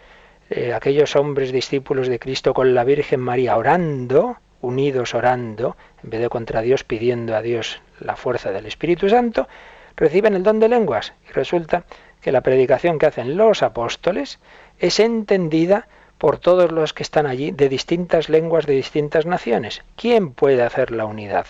[0.49, 6.21] eh, aquellos hombres discípulos de Cristo con la Virgen María orando, unidos orando, en vez
[6.21, 9.47] de contra Dios pidiendo a Dios la fuerza del Espíritu Santo,
[9.95, 11.85] reciben el don de lenguas y resulta
[12.21, 14.39] que la predicación que hacen los apóstoles
[14.79, 19.83] es entendida por todos los que están allí de distintas lenguas de distintas naciones.
[19.95, 21.45] ¿Quién puede hacer la unidad?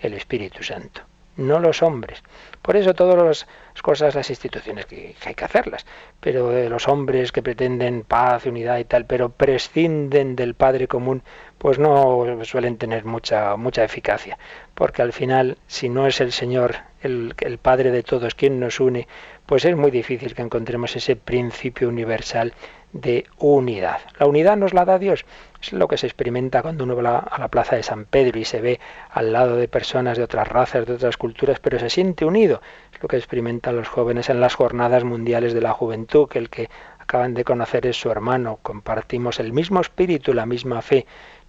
[0.00, 1.02] El Espíritu Santo,
[1.36, 2.22] no los hombres.
[2.62, 5.86] Por eso todas las cosas, las instituciones que, hay que hacerlas,
[6.20, 11.22] pero de los hombres que pretenden paz, unidad y tal, pero prescinden del Padre común,
[11.58, 14.38] pues no suelen tener mucha, mucha eficacia,
[14.74, 18.80] porque al final, si no es el Señor, el, el Padre de todos, quien nos
[18.80, 19.06] une,
[19.46, 22.52] pues es muy difícil que encontremos ese principio universal
[22.92, 23.98] de unidad.
[24.18, 25.24] La unidad nos la da Dios.
[25.60, 28.44] Es lo que se experimenta cuando uno va a la plaza de San Pedro y
[28.44, 32.24] se ve al lado de personas de otras razas, de otras culturas, pero se siente
[32.24, 32.62] unido.
[32.92, 36.50] Es lo que experimentan los jóvenes en las jornadas mundiales de la juventud, que el
[36.50, 41.06] que acaban de conocer es su hermano, compartimos el mismo espíritu, la misma fe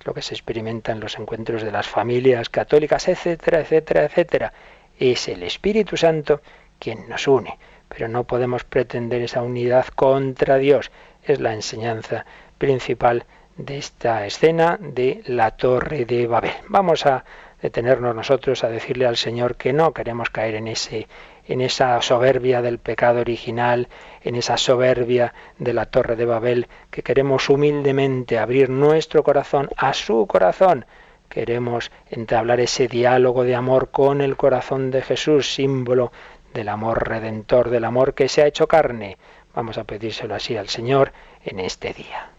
[0.08, 4.54] lo que se experimenta en los encuentros de las familias católicas, etcétera, etcétera, etcétera.
[4.97, 6.41] Es el Espíritu Santo
[6.80, 7.58] quien nos une,
[7.89, 10.91] pero no podemos pretender esa unidad contra Dios.
[11.27, 12.25] Es la enseñanza
[12.57, 13.25] principal
[13.57, 16.53] de esta escena de la Torre de Babel.
[16.69, 17.25] Vamos a
[17.61, 21.07] detenernos nosotros a decirle al Señor que no queremos caer en ese
[21.45, 23.89] en esa soberbia del pecado original,
[24.21, 29.93] en esa soberbia de la torre de Babel, que queremos humildemente abrir nuestro corazón a
[29.93, 30.85] su corazón.
[31.27, 36.11] Queremos entablar ese diálogo de amor con el corazón de Jesús, símbolo
[36.53, 39.17] del amor redentor, del amor que se ha hecho carne.
[39.58, 41.12] Vamos a pedírselo así al Señor
[41.43, 42.30] en este día.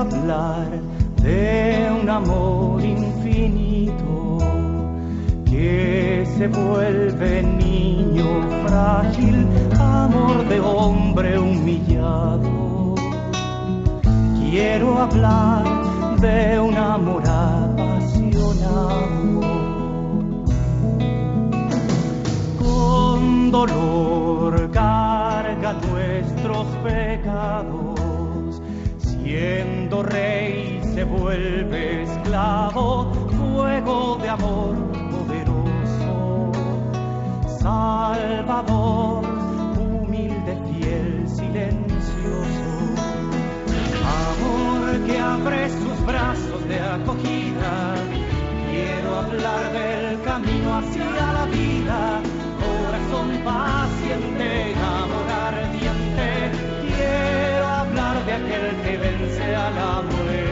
[0.00, 0.70] hablar
[1.22, 4.38] de un amor infinito
[5.44, 7.42] que se vuelve
[10.88, 12.94] hombre humillado.
[14.40, 15.64] Quiero hablar
[16.20, 18.98] de un amor apasionado.
[22.58, 28.62] Con dolor carga nuestros pecados,
[28.98, 34.74] siendo rey se vuelve esclavo, fuego de amor
[35.12, 36.52] poderoso,
[37.60, 39.27] Salvador,
[41.58, 42.94] silencioso,
[44.30, 47.94] amor que abre sus brazos de acogida.
[48.70, 52.20] Quiero hablar del camino hacia la vida,
[52.62, 56.50] corazón paciente, amor ardiente.
[56.86, 60.47] Quiero hablar de aquel que vence a la muerte.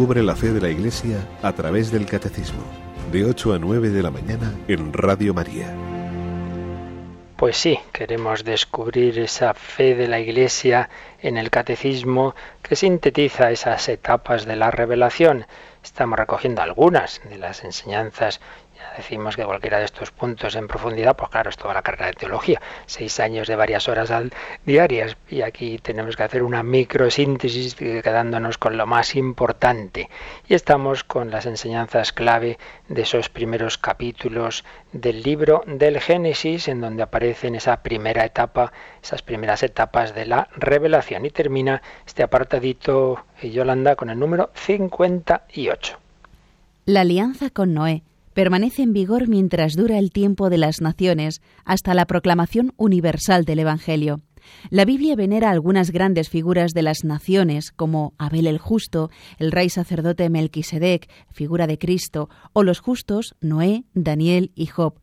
[0.00, 2.62] Descubre la fe de la Iglesia a través del Catecismo,
[3.12, 5.76] de 8 a 9 de la mañana en Radio María.
[7.36, 10.88] Pues sí, queremos descubrir esa fe de la Iglesia
[11.20, 15.44] en el catecismo que sintetiza esas etapas de la revelación.
[15.84, 18.40] Estamos recogiendo algunas de las enseñanzas.
[19.00, 22.12] Decimos que cualquiera de estos puntos en profundidad, pues claro, es toda la carrera de
[22.12, 24.30] teología, seis años de varias horas al
[24.66, 25.16] diarias.
[25.30, 30.10] Y aquí tenemos que hacer una microsíntesis quedándonos con lo más importante.
[30.46, 32.58] Y estamos con las enseñanzas clave
[32.88, 38.70] de esos primeros capítulos del libro del Génesis, en donde aparece en esa primera etapa,
[39.02, 41.24] esas primeras etapas de la revelación.
[41.24, 45.96] Y termina este apartadito, eh, Yolanda, con el número 58.
[46.84, 48.02] La alianza con Noé
[48.34, 53.60] permanece en vigor mientras dura el tiempo de las naciones hasta la proclamación universal del
[53.60, 54.20] Evangelio.
[54.70, 59.68] La Biblia venera algunas grandes figuras de las naciones, como Abel el justo, el rey
[59.68, 64.94] sacerdote Melquisedec, figura de Cristo, o los justos Noé, Daniel y Job.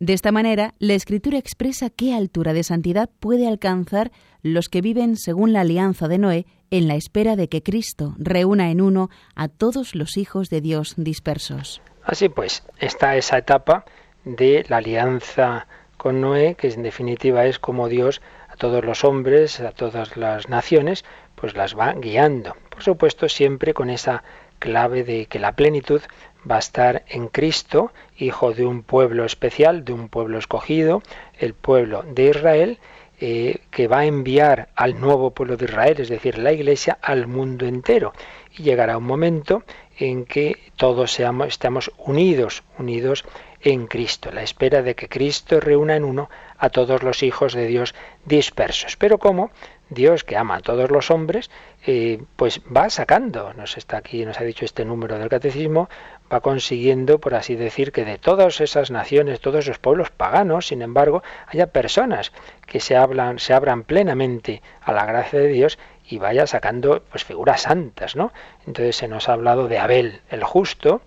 [0.00, 4.10] De esta manera, la Escritura expresa qué altura de santidad puede alcanzar
[4.42, 8.70] los que viven según la alianza de Noé en la espera de que Cristo reúna
[8.70, 11.80] en uno a todos los hijos de Dios dispersos.
[12.06, 13.84] Así pues, está esa etapa
[14.24, 19.58] de la alianza con Noé, que en definitiva es como Dios a todos los hombres,
[19.58, 21.04] a todas las naciones,
[21.34, 22.56] pues las va guiando.
[22.70, 24.22] Por supuesto, siempre con esa
[24.60, 26.00] clave de que la plenitud
[26.48, 31.02] va a estar en Cristo, hijo de un pueblo especial, de un pueblo escogido,
[31.40, 32.78] el pueblo de Israel,
[33.18, 37.26] eh, que va a enviar al nuevo pueblo de Israel, es decir, la Iglesia, al
[37.26, 38.12] mundo entero.
[38.56, 39.64] Y llegará un momento
[39.98, 43.24] en que todos seamos, estemos unidos, unidos
[43.60, 46.28] en Cristo, la espera de que Cristo reúna en uno
[46.58, 47.94] a todos los hijos de Dios
[48.24, 48.96] dispersos.
[48.96, 49.50] Pero como
[49.88, 51.50] Dios que ama a todos los hombres,
[51.86, 55.88] eh, pues va sacando, nos está aquí, nos ha dicho este número del catecismo,
[56.32, 60.82] va consiguiendo, por así decir, que de todas esas naciones, todos esos pueblos paganos, sin
[60.82, 62.32] embargo, haya personas
[62.66, 65.78] que se hablan, se abran plenamente a la gracia de Dios
[66.08, 68.32] y vaya sacando pues figuras santas, ¿no?
[68.66, 71.02] Entonces se nos ha hablado de Abel el justo,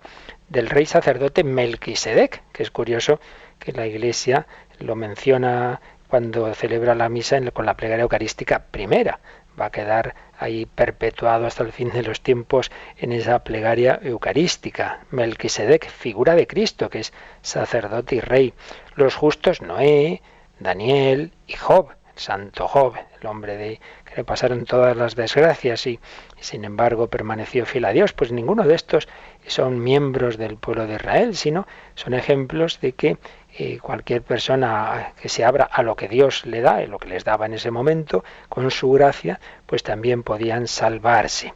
[0.48, 3.20] del rey sacerdote Melquisedec, que es curioso
[3.58, 4.46] que la Iglesia
[4.78, 9.20] lo menciona cuando celebra la misa con la plegaria eucarística primera.
[9.60, 15.00] Va a quedar ahí perpetuado hasta el fin de los tiempos en esa plegaria eucarística.
[15.10, 18.54] Melquisedec, figura de Cristo, que es sacerdote y rey.
[18.96, 20.22] Los justos Noé,
[20.58, 21.90] Daniel y Job,
[22.20, 25.98] santo Job, el hombre de que le pasaron todas las desgracias y,
[26.38, 29.08] sin embargo permaneció fiel a Dios, pues ninguno de estos
[29.46, 33.16] son miembros del pueblo de Israel, sino son ejemplos de que
[33.58, 37.24] eh, cualquier persona que se abra a lo que Dios le da, lo que les
[37.24, 41.54] daba en ese momento, con su gracia, pues también podían salvarse.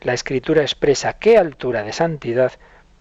[0.00, 2.52] La escritura expresa qué altura de santidad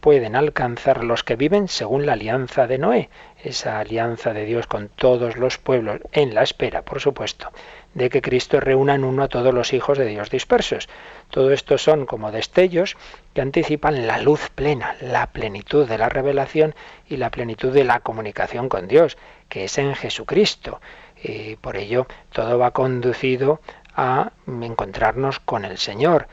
[0.05, 3.09] pueden alcanzar los que viven según la alianza de Noé,
[3.45, 7.51] esa alianza de Dios con todos los pueblos, en la espera, por supuesto,
[7.93, 10.89] de que Cristo reúna en uno a todos los hijos de Dios dispersos.
[11.29, 12.97] Todo esto son como destellos
[13.33, 16.75] que anticipan la luz plena, la plenitud de la revelación
[17.07, 19.17] y la plenitud de la comunicación con Dios,
[19.47, 20.81] que es en Jesucristo.
[21.21, 23.61] Y por ello todo va conducido
[23.95, 26.27] a encontrarnos con el Señor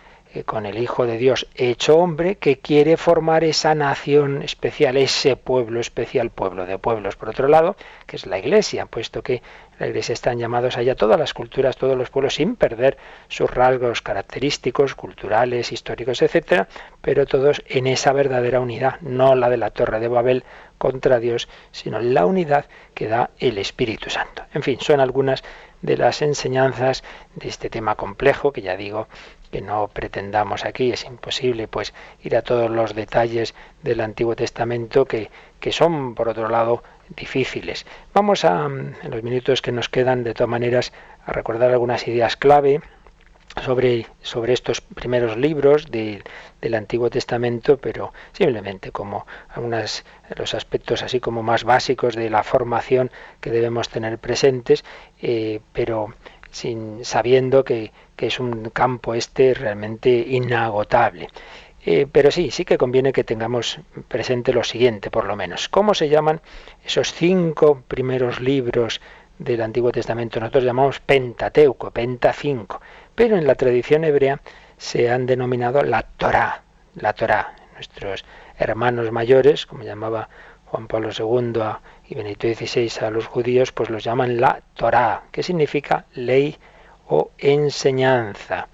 [0.46, 5.78] con el Hijo de Dios hecho hombre que quiere formar esa nación especial, ese pueblo
[5.78, 7.76] especial, pueblo de pueblos, por otro lado,
[8.06, 9.42] que es la Iglesia, puesto que
[9.78, 12.96] la Iglesia están llamados allá todas las culturas, todos los pueblos, sin perder
[13.28, 16.68] sus rasgos característicos, culturales, históricos, etcétera,
[17.02, 20.44] pero todos en esa verdadera unidad, no la de la Torre de Babel
[20.78, 24.44] contra Dios, sino la unidad que da el Espíritu Santo.
[24.54, 25.44] En fin, son algunas
[25.82, 27.02] de las enseñanzas
[27.34, 29.08] de este tema complejo que ya digo
[29.52, 31.92] que no pretendamos aquí, es imposible pues
[32.22, 35.30] ir a todos los detalles del Antiguo Testamento que,
[35.60, 37.84] que son, por otro lado, difíciles.
[38.14, 40.92] Vamos a, en los minutos que nos quedan, de todas maneras,
[41.26, 42.80] a recordar algunas ideas clave
[43.62, 51.20] sobre, sobre estos primeros libros del Antiguo Testamento, pero simplemente como algunos los aspectos así
[51.20, 53.10] como más básicos de la formación
[53.42, 54.82] que debemos tener presentes,
[55.20, 56.14] eh, pero
[56.50, 57.92] sin sabiendo que,
[58.26, 61.28] es un campo este realmente inagotable.
[61.84, 65.68] Eh, pero sí, sí que conviene que tengamos presente lo siguiente, por lo menos.
[65.68, 66.40] ¿Cómo se llaman
[66.84, 69.00] esos cinco primeros libros
[69.38, 70.38] del Antiguo Testamento?
[70.38, 72.80] Nosotros llamamos Pentateuco, Penta 5,
[73.16, 74.40] pero en la tradición hebrea
[74.76, 76.62] se han denominado la Torá,
[76.94, 77.56] la Torá.
[77.74, 78.24] Nuestros
[78.58, 80.28] hermanos mayores, como llamaba
[80.66, 81.62] Juan Pablo II
[82.08, 86.56] y Benito XVI a los judíos, pues los llaman la Torá, que significa ley
[87.12, 88.68] o enseñanza.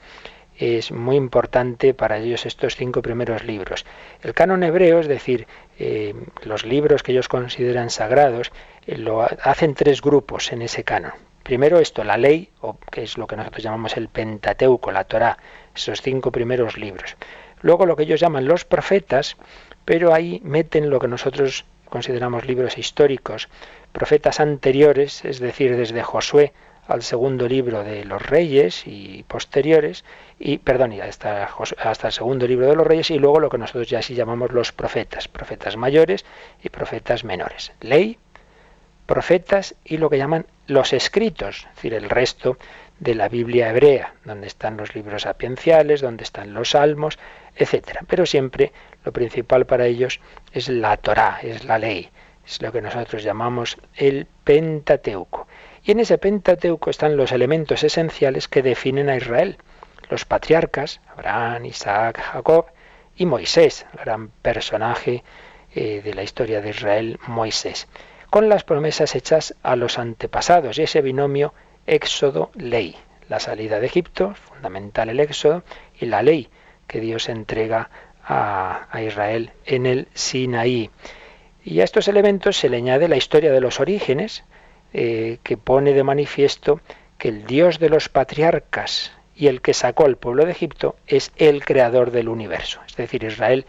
[0.56, 3.84] Es muy importante para ellos estos cinco primeros libros.
[4.22, 8.52] El canon hebreo, es decir, eh, los libros que ellos consideran sagrados,
[8.86, 11.12] eh, lo hacen tres grupos en ese canon.
[11.42, 15.38] Primero esto, la ley, o que es lo que nosotros llamamos el Pentateuco, la Torá,
[15.74, 17.16] esos cinco primeros libros.
[17.60, 19.36] Luego lo que ellos llaman los profetas,
[19.84, 23.48] pero ahí meten lo que nosotros consideramos libros históricos,
[23.92, 26.52] profetas anteriores, es decir, desde Josué
[26.88, 30.04] al segundo libro de los reyes y posteriores,
[30.40, 33.58] y perdón, y hasta, hasta el segundo libro de los reyes, y luego lo que
[33.58, 36.24] nosotros ya sí llamamos los profetas, profetas mayores
[36.62, 37.72] y profetas menores.
[37.80, 38.18] Ley,
[39.04, 42.56] profetas y lo que llaman los escritos, es decir, el resto
[43.00, 47.18] de la Biblia hebrea, donde están los libros sapienciales, donde están los salmos,
[47.54, 48.00] etcétera.
[48.08, 48.72] Pero siempre
[49.04, 50.20] lo principal para ellos
[50.52, 52.08] es la Torá, es la ley,
[52.46, 55.46] es lo que nosotros llamamos el Pentateuco.
[55.88, 59.56] Y en ese Pentateuco están los elementos esenciales que definen a Israel,
[60.10, 62.66] los patriarcas, Abraham, Isaac, Jacob
[63.16, 65.24] y Moisés, gran personaje
[65.74, 67.88] eh, de la historia de Israel, Moisés,
[68.28, 71.54] con las promesas hechas a los antepasados y ese binomio
[71.86, 72.94] Éxodo-ley.
[73.30, 75.62] La salida de Egipto, fundamental el Éxodo,
[75.98, 76.50] y la ley
[76.86, 77.88] que Dios entrega
[78.22, 80.90] a, Israel en el Sinaí.
[81.64, 84.44] Y a estos elementos se le añade la historia de los orígenes,
[84.92, 86.80] eh, que pone de manifiesto
[87.18, 91.32] que el Dios de los patriarcas y el que sacó al pueblo de Egipto es
[91.36, 92.80] el creador del universo.
[92.86, 93.66] Es decir, Israel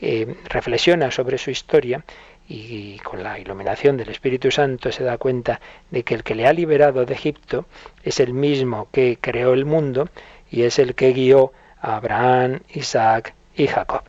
[0.00, 2.04] eh, reflexiona sobre su historia
[2.48, 5.60] y con la iluminación del Espíritu Santo se da cuenta
[5.90, 7.66] de que el que le ha liberado de Egipto
[8.02, 10.08] es el mismo que creó el mundo
[10.50, 14.02] y es el que guió a Abraham, Isaac y Jacob.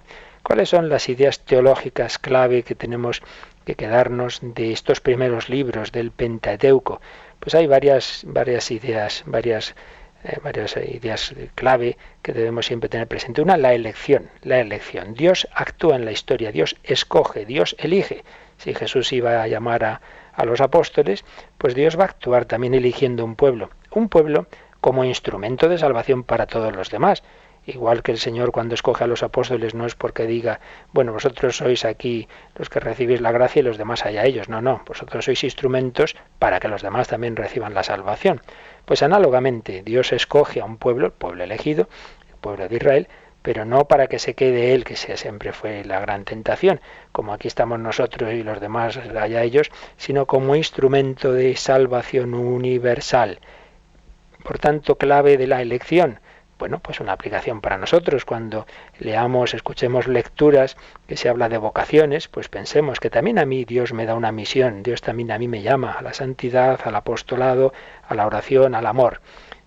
[0.43, 3.21] ¿Cuáles son las ideas teológicas clave que tenemos
[3.65, 7.01] que quedarnos de estos primeros libros del Pentateuco?
[7.39, 9.75] Pues hay varias, varias ideas, varias
[10.23, 13.41] eh, varias ideas clave que debemos siempre tener presente.
[13.41, 15.13] Una, la elección, la elección.
[15.15, 18.23] Dios actúa en la historia, Dios escoge, Dios elige.
[18.57, 20.01] Si Jesús iba a llamar a,
[20.33, 21.25] a los apóstoles,
[21.57, 23.69] pues Dios va a actuar también eligiendo un pueblo.
[23.91, 24.47] Un pueblo
[24.79, 27.23] como instrumento de salvación para todos los demás.
[27.65, 30.59] Igual que el Señor cuando escoge a los apóstoles no es porque diga,
[30.91, 34.49] bueno, vosotros sois aquí los que recibís la gracia y los demás allá ellos.
[34.49, 38.41] No, no, vosotros sois instrumentos para que los demás también reciban la salvación.
[38.83, 41.87] Pues análogamente, Dios escoge a un pueblo, el pueblo elegido,
[42.29, 43.07] el pueblo de Israel,
[43.43, 46.81] pero no para que se quede él, que siempre fue la gran tentación,
[47.13, 53.39] como aquí estamos nosotros y los demás allá ellos, sino como instrumento de salvación universal.
[54.43, 56.19] Por tanto, clave de la elección
[56.63, 58.23] bueno, pues una aplicación para nosotros.
[58.23, 58.65] Cuando
[58.97, 63.91] leamos, escuchemos lecturas que se habla de vocaciones, pues pensemos que también a mí Dios
[63.91, 67.73] me da una misión, Dios también a mí me llama a la santidad, al apostolado,
[68.07, 69.19] a la oración, al amor.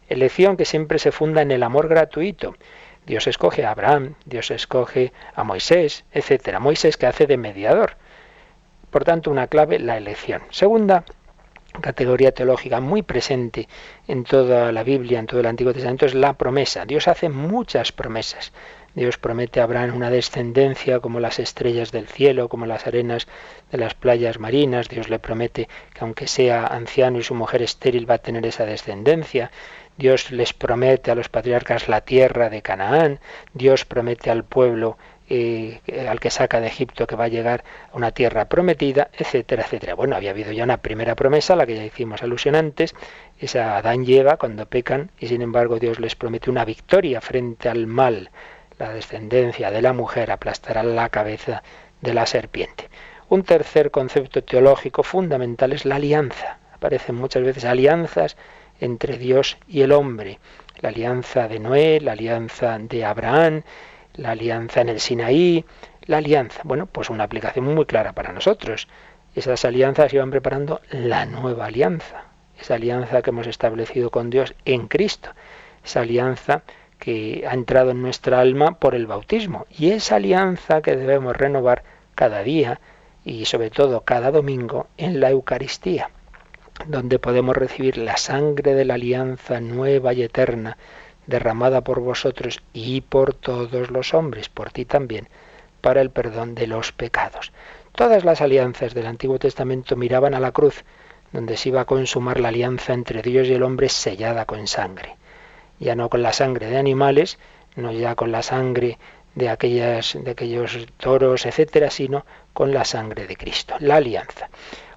[0.09, 2.55] Elección que siempre se funda en el amor gratuito.
[3.05, 6.61] Dios escoge a Abraham, Dios escoge a Moisés, etcétera.
[6.61, 7.99] Moisés que hace de mediador.
[8.89, 10.41] Por tanto, una clave, la elección.
[10.49, 11.05] Segunda,
[11.81, 13.69] categoría teológica muy presente
[14.09, 16.85] en toda la Biblia, en todo el Antiguo Testamento, es la promesa.
[16.85, 18.53] Dios hace muchas promesas.
[18.95, 23.29] Dios promete a Abraham una descendencia como las estrellas del cielo, como las arenas
[23.71, 24.89] de las playas marinas.
[24.89, 28.65] Dios le promete que aunque sea anciano y su mujer estéril va a tener esa
[28.65, 29.51] descendencia.
[29.99, 33.21] Dios les promete a los patriarcas la tierra de Canaán.
[33.53, 34.97] Dios promete al pueblo
[35.29, 39.95] al que saca de Egipto que va a llegar a una tierra prometida, etcétera, etcétera.
[39.95, 42.95] Bueno, había habido ya una primera promesa, la que ya hicimos alusión antes,
[43.39, 47.87] esa Adán lleva cuando pecan y sin embargo Dios les promete una victoria frente al
[47.87, 48.31] mal.
[48.79, 51.63] La descendencia de la mujer aplastará la cabeza
[52.01, 52.89] de la serpiente.
[53.29, 56.59] Un tercer concepto teológico fundamental es la alianza.
[56.73, 58.37] Aparecen muchas veces alianzas
[58.81, 60.39] entre Dios y el hombre.
[60.81, 63.63] La alianza de Noé, la alianza de Abraham,
[64.17, 65.65] la alianza en el Sinaí,
[66.07, 66.61] la alianza.
[66.65, 68.89] Bueno, pues una aplicación muy clara para nosotros.
[69.35, 72.25] Esas alianzas iban preparando la nueva alianza,
[72.59, 75.31] esa alianza que hemos establecido con Dios en Cristo,
[75.85, 76.63] esa alianza
[76.99, 81.83] que ha entrado en nuestra alma por el bautismo y esa alianza que debemos renovar
[82.15, 82.81] cada día
[83.25, 86.11] y sobre todo cada domingo en la Eucaristía,
[86.87, 90.79] donde podemos recibir la sangre de la alianza nueva y eterna
[91.27, 95.29] derramada por vosotros y por todos los hombres, por ti también,
[95.81, 97.53] para el perdón de los pecados.
[97.93, 100.85] Todas las alianzas del Antiguo Testamento miraban a la cruz,
[101.33, 105.17] donde se iba a consumar la alianza entre Dios y el hombre sellada con sangre.
[105.79, 107.39] Ya no con la sangre de animales,
[107.75, 108.99] no ya con la sangre
[109.35, 114.49] de, aquellas, de aquellos toros, etcétera, sino con la sangre de Cristo, la alianza.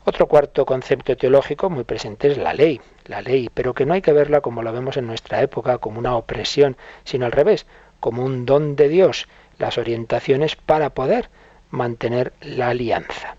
[0.05, 4.01] Otro cuarto concepto teológico muy presente es la ley, la ley, pero que no hay
[4.01, 7.65] que verla como lo vemos en nuestra época, como una opresión, sino al revés,
[7.99, 9.27] como un don de Dios,
[9.57, 11.29] las orientaciones para poder
[11.69, 13.35] mantener la alianza.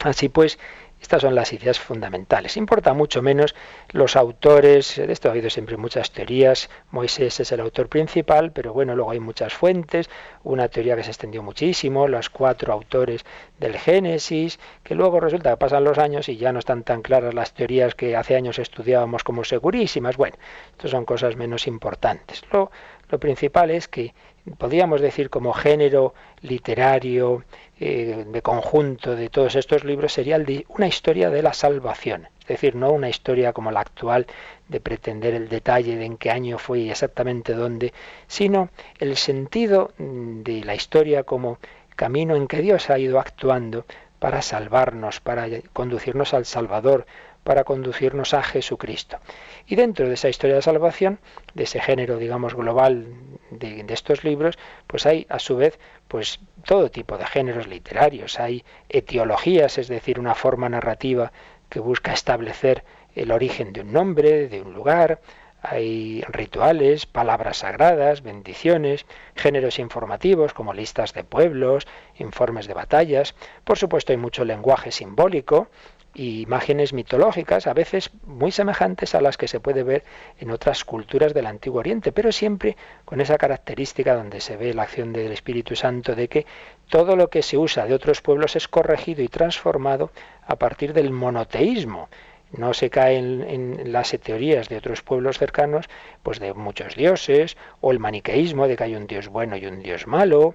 [0.00, 0.58] Así pues,
[1.02, 2.56] estas son las ideas fundamentales.
[2.56, 3.54] Importa mucho menos
[3.90, 8.72] los autores, de esto ha habido siempre muchas teorías, Moisés es el autor principal, pero
[8.72, 10.08] bueno, luego hay muchas fuentes,
[10.44, 13.24] una teoría que se extendió muchísimo, los cuatro autores
[13.58, 17.34] del Génesis, que luego resulta que pasan los años y ya no están tan claras
[17.34, 20.16] las teorías que hace años estudiábamos como segurísimas.
[20.16, 20.36] Bueno,
[20.70, 22.42] estas son cosas menos importantes.
[22.52, 22.70] Lo,
[23.10, 24.14] lo principal es que
[24.58, 27.44] podríamos decir como género literario
[27.84, 32.28] eh, de conjunto de todos estos libros sería el de una historia de la salvación.
[32.42, 34.28] Es decir, no una historia como la actual
[34.68, 37.92] de pretender el detalle de en qué año fue y exactamente dónde,
[38.28, 38.68] sino
[39.00, 41.58] el sentido de la historia como
[41.96, 43.84] camino en que Dios ha ido actuando
[44.20, 47.04] para salvarnos, para conducirnos al Salvador,
[47.42, 49.18] para conducirnos a Jesucristo.
[49.66, 51.18] Y dentro de esa historia de salvación,
[51.54, 53.06] de ese género, digamos, global
[53.50, 58.40] de, estos libros, pues hay a su vez pues todo tipo de géneros literarios.
[58.40, 61.32] Hay etiologías, es decir, una forma narrativa
[61.68, 62.84] que busca establecer
[63.14, 65.20] el origen de un nombre, de un lugar,
[65.64, 69.06] hay rituales, palabras sagradas, bendiciones,
[69.36, 71.86] géneros informativos como listas de pueblos,
[72.18, 73.36] informes de batallas.
[73.62, 75.68] Por supuesto hay mucho lenguaje simbólico,
[76.14, 80.04] imágenes mitológicas, a veces muy semejantes a las que se puede ver
[80.38, 84.82] en otras culturas del Antiguo Oriente, pero siempre con esa característica donde se ve la
[84.82, 86.46] acción del Espíritu Santo de que
[86.88, 90.10] todo lo que se usa de otros pueblos es corregido y transformado
[90.46, 92.08] a partir del monoteísmo.
[92.50, 95.88] No se cae en, en las teorías de otros pueblos cercanos,
[96.22, 99.80] pues de muchos dioses, o el maniqueísmo de que hay un dios bueno y un
[99.80, 100.54] dios malo,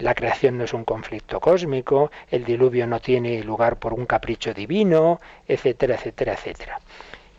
[0.00, 4.52] la creación no es un conflicto cósmico, el diluvio no tiene lugar por un capricho
[4.54, 6.80] divino, etcétera, etcétera, etcétera.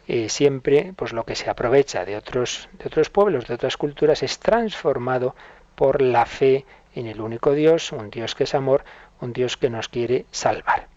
[0.07, 4.23] eh, siempre pues lo que se aprovecha de otros, de otros pueblos, de otras culturas,
[4.23, 5.35] es transformado
[5.75, 8.83] por la fe en el único Dios, un Dios que es amor,
[9.21, 10.87] un Dios que nos quiere salvar.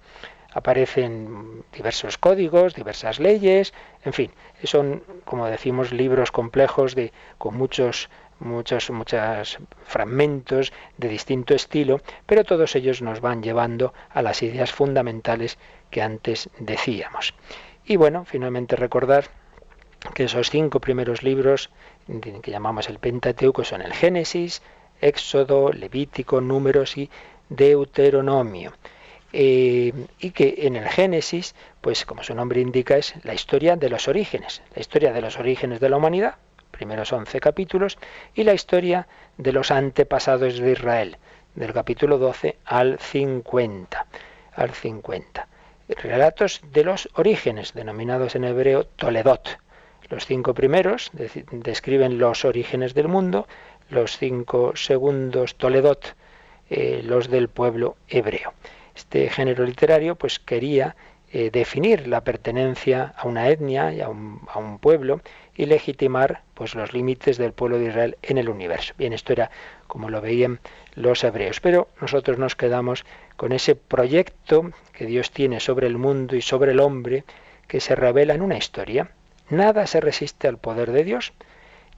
[0.53, 3.73] Aparecen diversos códigos, diversas leyes,
[4.05, 4.31] en fin,
[4.65, 8.09] son, como decimos, libros complejos de, con muchos
[8.41, 14.73] muchos, muchos fragmentos de distinto estilo, pero todos ellos nos van llevando a las ideas
[14.73, 15.59] fundamentales
[15.91, 17.35] que antes decíamos.
[17.85, 19.25] Y bueno, finalmente recordar
[20.15, 21.71] que esos cinco primeros libros
[22.43, 24.63] que llamamos el Pentateuco son el Génesis,
[25.01, 27.11] Éxodo, Levítico, Números y
[27.49, 28.73] Deuteronomio.
[29.33, 33.89] Eh, y que en el Génesis, pues como su nombre indica, es la historia de
[33.89, 36.35] los orígenes, la historia de los orígenes de la humanidad,
[36.81, 37.99] primeros once capítulos,
[38.35, 39.07] y la historia
[39.37, 41.19] de los antepasados de Israel,
[41.55, 44.07] del capítulo 12 al 50.
[44.55, 45.47] Al 50
[45.89, 49.59] relatos de los orígenes, denominados en hebreo Toledot.
[50.09, 51.11] Los cinco primeros
[51.53, 53.47] describen los orígenes del mundo,
[53.91, 56.17] los cinco segundos Toledot,
[56.71, 58.55] eh, los del pueblo hebreo.
[58.97, 60.97] Este género literario pues quería
[61.33, 65.21] eh, definir la pertenencia a una etnia y a un, pueblo
[65.61, 68.95] y legitimar pues los límites del pueblo de Israel en el universo.
[68.97, 69.51] Bien, esto era
[69.87, 70.59] como lo veían
[70.95, 73.05] los hebreos, pero nosotros nos quedamos
[73.37, 77.25] con ese proyecto que Dios tiene sobre el mundo y sobre el hombre
[77.69, 79.11] que se revela en una historia.
[79.51, 81.35] Nada se resiste al poder de Dios.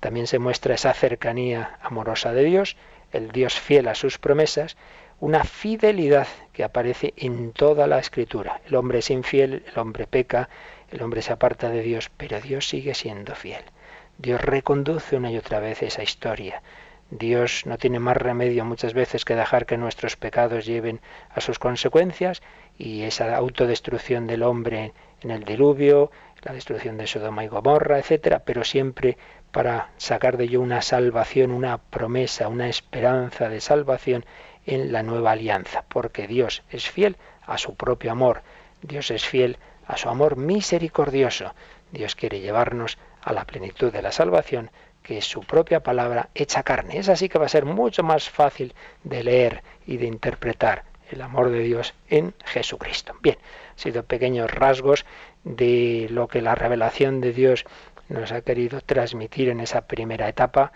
[0.00, 2.76] También se muestra esa cercanía amorosa de Dios,
[3.12, 4.76] el Dios fiel a sus promesas,
[5.20, 8.60] una fidelidad que aparece en toda la escritura.
[8.66, 10.48] El hombre es infiel, el hombre peca,
[10.92, 13.64] el hombre se aparta de Dios, pero Dios sigue siendo fiel.
[14.18, 16.62] Dios reconduce una y otra vez esa historia.
[17.10, 21.58] Dios no tiene más remedio muchas veces que dejar que nuestros pecados lleven a sus
[21.58, 22.42] consecuencias
[22.78, 26.10] y esa autodestrucción del hombre en el diluvio,
[26.42, 29.18] la destrucción de Sodoma y Gomorra, etcétera, pero siempre
[29.50, 34.24] para sacar de ello una salvación, una promesa, una esperanza de salvación
[34.66, 38.42] en la nueva alianza, porque Dios es fiel a su propio amor,
[38.80, 41.54] Dios es fiel a su amor misericordioso.
[41.90, 44.70] Dios quiere llevarnos a la plenitud de la salvación
[45.02, 46.98] que es su propia palabra hecha carne.
[46.98, 48.74] Es así que va a ser mucho más fácil
[49.04, 53.14] de leer y de interpretar el amor de Dios en Jesucristo.
[53.20, 53.36] Bien,
[53.70, 55.04] han sido pequeños rasgos
[55.44, 57.64] de lo que la revelación de Dios
[58.08, 60.72] nos ha querido transmitir en esa primera etapa.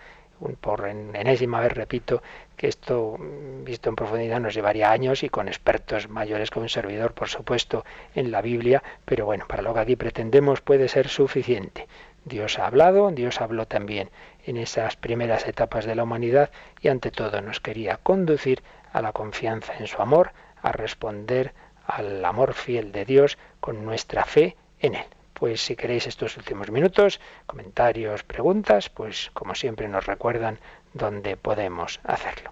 [0.61, 2.21] Por enésima vez repito
[2.55, 3.17] que esto,
[3.63, 7.85] visto en profundidad, nos llevaría años y con expertos mayores que un servidor, por supuesto,
[8.13, 11.87] en la Biblia, pero bueno, para lo que aquí pretendemos puede ser suficiente.
[12.25, 14.09] Dios ha hablado, Dios habló también
[14.45, 19.13] en esas primeras etapas de la humanidad y ante todo nos quería conducir a la
[19.13, 20.31] confianza en su amor,
[20.61, 21.53] a responder
[21.85, 25.16] al amor fiel de Dios con nuestra fe en Él.
[25.39, 30.59] Pues si queréis estos últimos minutos, comentarios, preguntas, pues como siempre nos recuerdan
[30.93, 32.51] dónde podemos hacerlo.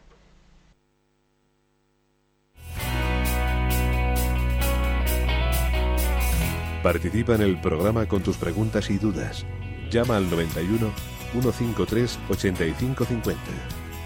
[6.83, 9.43] Participa en el programa con tus preguntas y dudas
[9.89, 10.91] Llama al 91
[11.31, 13.41] 153 8550.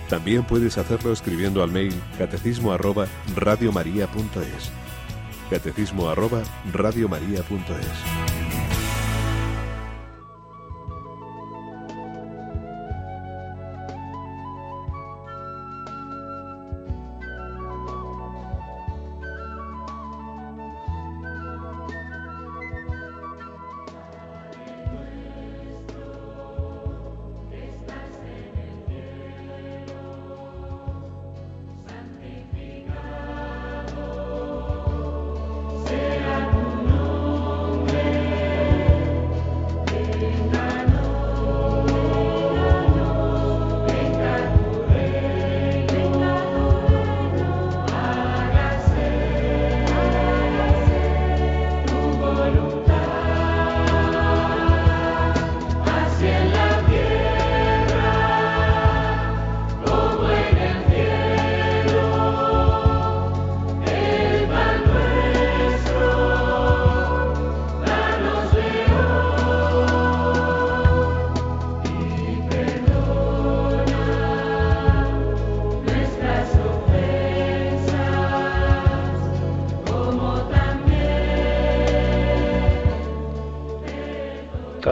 [0.10, 4.72] También puedes hacerlo escribiendo al mail catecismo arroba radiomaria.es.
[5.50, 8.39] Catecismo arroba radiomaria.es.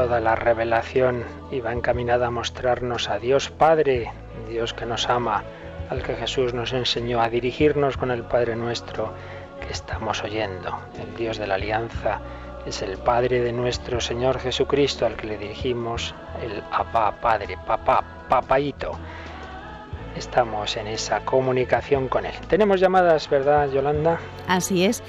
[0.05, 4.11] la revelación iba encaminada a mostrarnos a Dios Padre,
[4.47, 5.43] Dios que nos ama,
[5.89, 9.11] al que Jesús nos enseñó a dirigirnos con el Padre nuestro
[9.59, 12.19] que estamos oyendo, el Dios de la alianza,
[12.67, 18.03] es el Padre de nuestro Señor Jesucristo al que le dirigimos el Abba Padre, Papá,
[18.29, 18.91] Papaito.
[20.15, 22.35] Estamos en esa comunicación con Él.
[22.47, 24.19] Tenemos llamadas, ¿verdad, Yolanda?
[24.47, 25.01] Así es.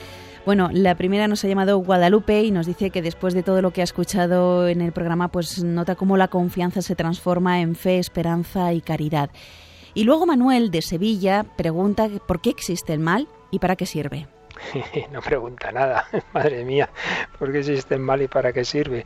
[0.48, 3.70] Bueno, la primera nos ha llamado Guadalupe y nos dice que después de todo lo
[3.70, 7.98] que ha escuchado en el programa, pues nota cómo la confianza se transforma en fe,
[7.98, 9.28] esperanza y caridad.
[9.92, 14.26] Y luego Manuel de Sevilla pregunta por qué existe el mal y para qué sirve.
[15.12, 16.88] no pregunta nada, madre mía,
[17.38, 19.04] ¿por qué existe el mal y para qué sirve?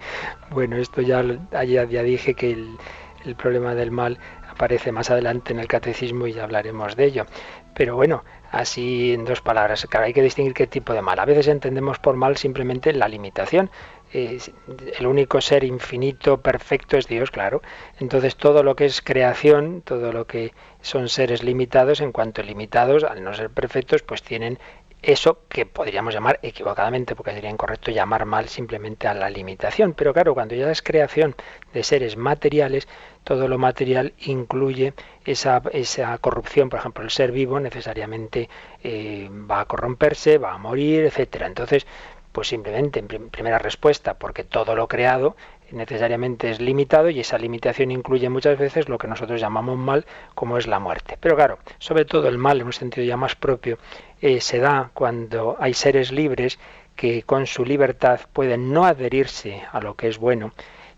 [0.52, 1.24] Bueno, esto ya,
[1.64, 2.76] ya, ya dije que el,
[3.24, 4.16] el problema del mal
[4.48, 7.26] aparece más adelante en el catecismo y ya hablaremos de ello.
[7.74, 8.22] Pero bueno,
[8.52, 11.18] así en dos palabras, claro, hay que distinguir qué tipo de mal.
[11.18, 13.70] A veces entendemos por mal simplemente la limitación.
[14.12, 17.62] el único ser infinito, perfecto es Dios, claro.
[17.98, 23.04] Entonces todo lo que es creación, todo lo que son seres limitados, en cuanto limitados,
[23.04, 24.58] al no ser perfectos, pues tienen
[25.02, 29.94] eso que podríamos llamar equivocadamente, porque sería incorrecto llamar mal simplemente a la limitación.
[29.94, 31.34] Pero claro, cuando ya es creación
[31.72, 32.88] de seres materiales,
[33.24, 34.94] todo lo material incluye
[35.24, 36.68] esa, esa corrupción.
[36.68, 38.48] Por ejemplo, el ser vivo necesariamente
[38.82, 41.46] eh, va a corromperse, va a morir, etcétera.
[41.46, 41.86] Entonces,
[42.32, 45.36] pues simplemente, en primera respuesta, porque todo lo creado
[45.72, 50.58] necesariamente es limitado y esa limitación incluye muchas veces lo que nosotros llamamos mal, como
[50.58, 51.16] es la muerte.
[51.20, 53.78] Pero claro, sobre todo el mal en un sentido ya más propio
[54.20, 56.58] eh, se da cuando hay seres libres
[56.96, 60.52] que con su libertad pueden no adherirse a lo que es bueno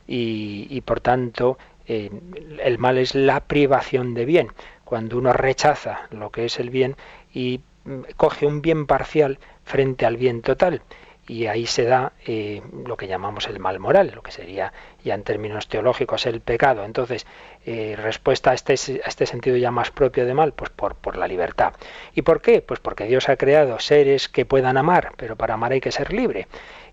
[0.06, 1.56] y, por tanto
[1.86, 2.10] eh,
[2.62, 4.48] el mal es la privación de bien.
[4.84, 6.96] Cuando uno rechaza lo que es el bien
[7.32, 10.82] y mm, coge un bien parcial frente al bien total
[11.26, 14.72] y ahí se da eh, lo que llamamos el mal moral, lo que sería
[15.02, 16.84] ya en términos teológicos el pecado.
[16.84, 17.26] Entonces,
[17.64, 21.16] eh, respuesta a este, a este sentido ya más propio de mal, pues por, por
[21.16, 21.74] la libertad.
[22.14, 22.60] ¿Y por qué?
[22.60, 26.12] Pues porque Dios ha creado seres que puedan amar, pero para amar hay que ser
[26.12, 26.46] libre.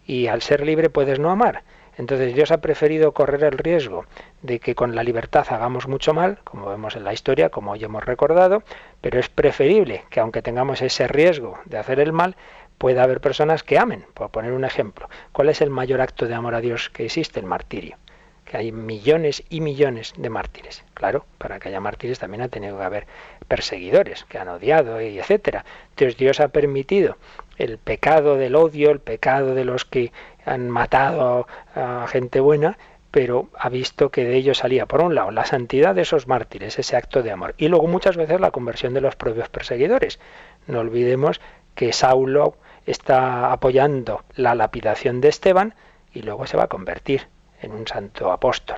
[0.06, 1.64] Y al ser libre puedes no amar.
[1.98, 4.06] Entonces Dios ha preferido correr el riesgo
[4.42, 7.84] de que con la libertad hagamos mucho mal, como vemos en la historia, como hoy
[7.84, 8.64] hemos recordado,
[9.02, 12.36] pero es preferible que aunque tengamos ese riesgo de hacer el mal,
[12.82, 15.08] puede haber personas que amen, por poner un ejemplo.
[15.34, 17.40] ¿Cuál es el mayor acto de amor a Dios que existe?
[17.40, 17.98] El martirio.
[18.44, 20.84] Que hay millones y millones de mártires.
[20.96, 23.06] Claro, para que haya mártires también ha tenido que haber
[23.48, 25.64] perseguidores que han odiado y etcétera.
[25.92, 27.18] Entonces Dios ha permitido
[27.58, 30.12] el pecado del odio, el pecado de los que
[30.44, 32.80] han matado a gente buena,
[33.12, 36.80] pero ha visto que de ello salía, por un lado, la santidad de esos mártires,
[36.80, 40.20] ese acto de amor, y luego muchas veces la conversión de los propios perseguidores.
[40.66, 41.40] No olvidemos
[41.76, 42.56] que Saulo
[42.86, 45.76] está apoyando la lapidación de Esteban
[46.14, 47.28] y luego se va a convertir
[47.62, 48.78] en un santo apóstol.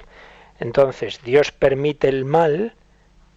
[0.59, 2.75] Entonces Dios permite el mal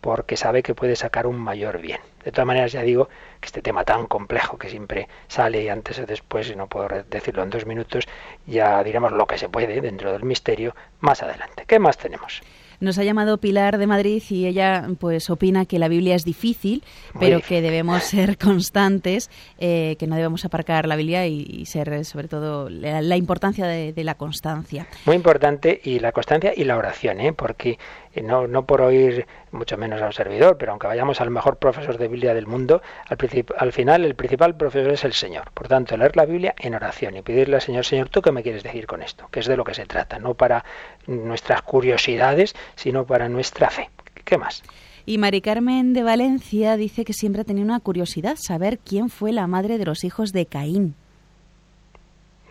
[0.01, 2.01] porque sabe que puede sacar un mayor bien.
[2.25, 3.09] De todas maneras, ya digo
[3.41, 7.43] que este tema tan complejo que siempre sale antes o después, y no puedo decirlo
[7.43, 8.07] en dos minutos,
[8.47, 11.65] ya diremos lo que se puede dentro del misterio más adelante.
[11.67, 12.43] ¿Qué más tenemos?
[12.81, 16.83] Nos ha llamado Pilar de Madrid y ella pues opina que la Biblia es difícil,
[17.19, 22.29] pero que debemos ser constantes, eh, que no debemos aparcar la Biblia y, ser sobre
[22.29, 24.87] todo la, importancia de, la constancia.
[25.05, 27.33] Muy importante y la constancia y la oración, ¿eh?
[27.33, 27.79] porque eh,
[28.23, 31.99] no, no por oír mucho menos a un servidor, pero aunque vayamos al mejor profesor
[31.99, 33.19] de Biblia del mundo, al,
[33.59, 35.51] al final el principal profesor es el Señor.
[35.53, 38.43] Por tanto, leer la Biblia en oración y pedirle al Señor, Señor, ¿tú qué me
[38.43, 39.29] quieres decir con esto?
[39.31, 40.65] Que es de lo que se trata, no para
[41.07, 43.91] nuestras curiosidades, sino para nuestra fe.
[44.25, 44.63] ¿Qué más?
[45.09, 49.33] Y Mari Carmen de Valencia dice que siempre ha tenido una curiosidad, saber quién fue
[49.33, 50.97] la madre de los hijos de Caín.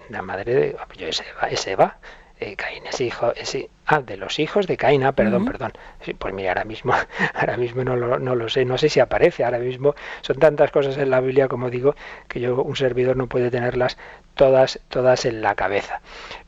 [0.09, 0.77] La madre de...
[0.97, 1.97] Yo es Eva,
[2.39, 3.33] eh, Caín es hijo...
[3.35, 5.73] Es, ah, de los hijos de Caín, ah, perdón, perdón.
[6.17, 6.93] pues mira, ahora mismo,
[7.33, 10.71] ahora mismo no lo, no lo sé, no sé si aparece, ahora mismo son tantas
[10.71, 11.95] cosas en la Biblia, como digo,
[12.27, 13.97] que yo, un servidor no puede tenerlas
[14.35, 16.01] todas, todas en la cabeza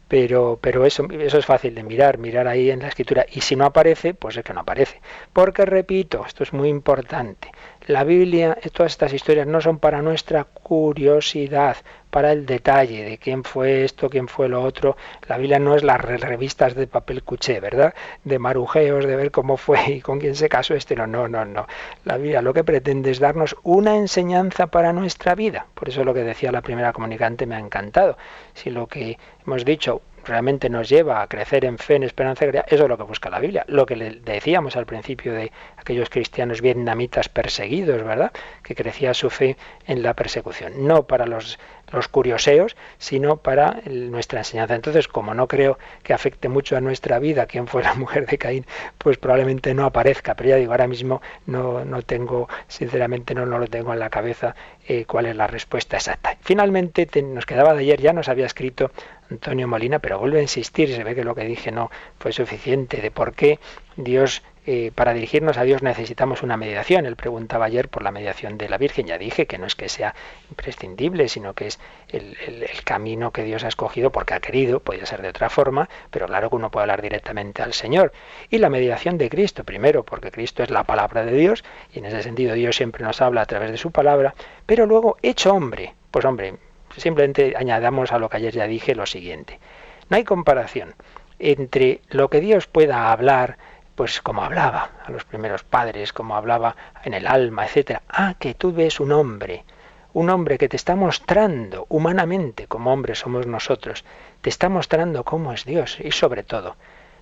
[0.08, 3.26] pero, pero eso, eso es fácil de mirar, mirar ahí en la escritura.
[3.30, 5.02] Y si no aparece, pues es que no aparece.
[5.34, 7.52] Porque, repito, esto es muy importante,
[7.88, 11.78] la Biblia, todas estas historias no son para nuestra curiosidad,
[12.10, 14.97] para el detalle de quién fue esto, quién fue lo otro.
[15.28, 17.93] La Biblia no es las revistas de papel cuché, ¿verdad?
[18.24, 20.95] De marujeos, de ver cómo fue y con quién se casó este.
[20.95, 21.68] No, no, no, no.
[22.05, 25.68] La Biblia lo que pretende es darnos una enseñanza para nuestra vida.
[25.74, 28.18] Por eso lo que decía la primera comunicante me ha encantado.
[28.53, 32.84] Si lo que hemos dicho realmente nos lleva a crecer en fe, en esperanza eso
[32.84, 33.64] es lo que busca la Biblia.
[33.68, 38.32] Lo que le decíamos al principio de aquellos cristianos vietnamitas perseguidos, ¿verdad?
[38.62, 40.86] Que crecía su fe en la persecución.
[40.86, 41.58] No para los
[41.92, 44.76] los curioseos, sino para nuestra enseñanza.
[44.76, 48.38] Entonces, como no creo que afecte mucho a nuestra vida quién fue la mujer de
[48.38, 48.66] Caín,
[48.98, 50.36] pues probablemente no aparezca.
[50.36, 54.10] Pero ya digo, ahora mismo no, no tengo, sinceramente no, no lo tengo en la
[54.10, 54.56] cabeza
[54.88, 56.38] eh, cuál es la respuesta exacta.
[56.42, 58.92] Finalmente, nos quedaba de ayer, ya nos había escrito
[59.30, 63.02] Antonio Molina, pero vuelve a insistir, se ve que lo que dije no fue suficiente,
[63.02, 63.60] de por qué
[63.96, 67.05] Dios eh, para dirigirnos a Dios necesitamos una mediación.
[67.05, 69.07] Él preguntaba ayer por la mediación de la Virgen.
[69.07, 70.13] Ya dije que no es que sea
[70.49, 72.36] imprescindible, sino que es el,
[72.84, 76.49] camino que Dios ha escogido porque ha querido, podría ser de otra forma, pero claro
[76.49, 78.11] que uno puede hablar directamente al Señor.
[78.49, 81.63] Y la mediación de Cristo, primero, porque Cristo es la palabra de Dios,
[81.93, 85.15] y en ese sentido Dios siempre nos habla a través de su palabra, pero luego
[85.22, 85.95] hecho hombre.
[86.11, 86.55] Pues hombre,
[86.97, 89.61] simplemente añadamos a lo que ayer ya dije lo siguiente.
[90.09, 90.93] No hay comparación
[91.39, 93.57] entre lo que Dios pueda hablar,
[93.98, 98.04] pues como hablaba a los primeros padres, como hablaba en el alma, etcétera.
[98.08, 99.66] Ah, que tú ves un hombre,
[100.14, 104.06] un hombre que te está mostrando humanamente como hombres somos nosotros,
[104.41, 106.76] te está mostrando cómo es Dios y sobre todo,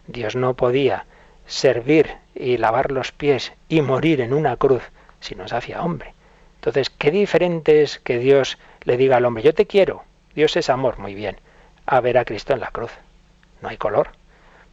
[0.08, 1.06] Dios no podía
[1.48, 4.84] servir y lavar los pies y morir en una cruz
[5.22, 6.14] si no se hacía hombre.
[6.56, 10.04] Entonces, qué diferente es que Dios le diga al hombre, yo te quiero,
[10.36, 11.38] Dios es amor, muy bien,
[11.86, 12.92] a ver a Cristo en la cruz.
[13.62, 14.10] No hay color.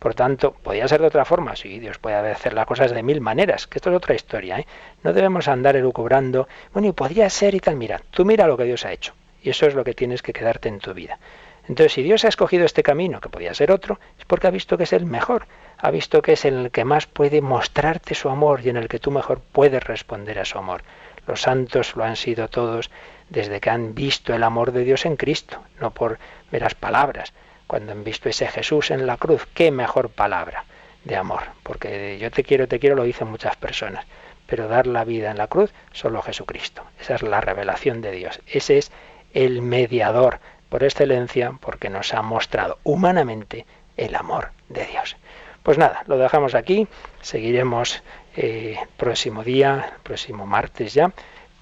[0.02, 1.54] Por tanto, podía ser de otra forma.
[1.54, 4.58] Sí, Dios puede hacer las cosas de mil maneras, que esto es otra historia.
[4.58, 4.66] ¿eh?
[5.04, 7.76] No debemos andar elucubrando, bueno, y podría ser y tal.
[7.76, 9.14] Mira, tú mira lo que Dios ha hecho.
[9.44, 11.20] Y eso es lo que tienes que quedarte en tu vida.
[11.68, 14.76] Entonces, si Dios ha escogido este camino, que podía ser otro, es porque ha visto
[14.76, 15.46] que es el mejor,
[15.78, 18.98] ha visto que es el que más puede mostrarte su amor y en el que
[18.98, 20.82] tú mejor puedes responder a su amor.
[21.28, 22.90] Los santos lo han sido todos
[23.30, 26.18] desde que han visto el amor de Dios en Cristo, no por
[26.50, 27.32] meras palabras,
[27.72, 30.66] cuando han visto ese Jesús en la cruz, qué mejor palabra
[31.04, 34.04] de amor, porque yo te quiero, te quiero lo dicen muchas personas,
[34.46, 36.84] pero dar la vida en la cruz solo Jesucristo.
[37.00, 38.42] Esa es la revelación de Dios.
[38.46, 38.92] Ese es
[39.32, 43.64] el mediador por excelencia porque nos ha mostrado humanamente
[43.96, 45.16] el amor de Dios.
[45.62, 46.86] Pues nada, lo dejamos aquí,
[47.22, 48.02] seguiremos
[48.36, 51.10] eh, próximo día, próximo martes ya,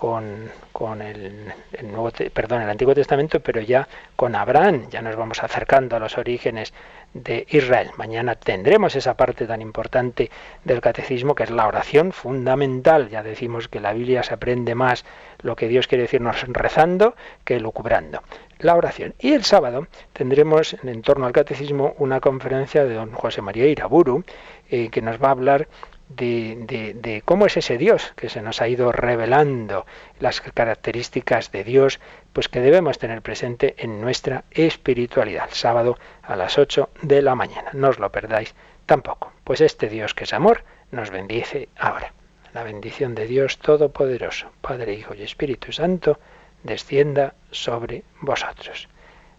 [0.01, 3.87] con, el, Nuevo, perdón, el Antiguo Testamento, pero ya
[4.17, 6.73] con Abraham, ya nos vamos acercando a los orígenes
[7.13, 7.91] de Israel.
[7.99, 10.31] Mañana tendremos esa parte tan importante
[10.65, 13.11] del catecismo que es la oración fundamental.
[13.11, 15.05] Ya decimos que la Biblia se aprende más
[15.43, 18.23] lo que Dios quiere decirnos rezando que lucubrando.
[18.59, 19.15] La oración.
[19.19, 24.25] Y el sábado tendremos en torno al catecismo una conferencia de don José María Iraburu
[24.71, 25.69] eh, que nos va a hablar
[26.17, 29.87] de, cómo es ese Dios que se nos ha ido revelando,
[30.19, 32.01] las características de Dios,
[32.33, 35.49] pues que debemos tener presente en nuestra espiritualidad.
[35.49, 37.71] El sábado a las 8 de la mañana.
[37.73, 38.55] No os lo perdáis
[38.87, 39.33] tampoco.
[39.45, 42.13] Pues este Dios que es amor nos bendice ahora.
[42.53, 46.19] La bendición de Dios Todopoderoso, Padre, Hijo y Espíritu Santo,
[46.65, 48.89] descienda sobre vosotros.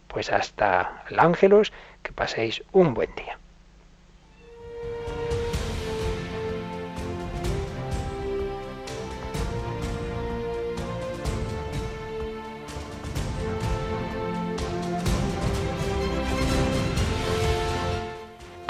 [0.08, 3.41] Pues hasta el ángelos, que paséis un buen día.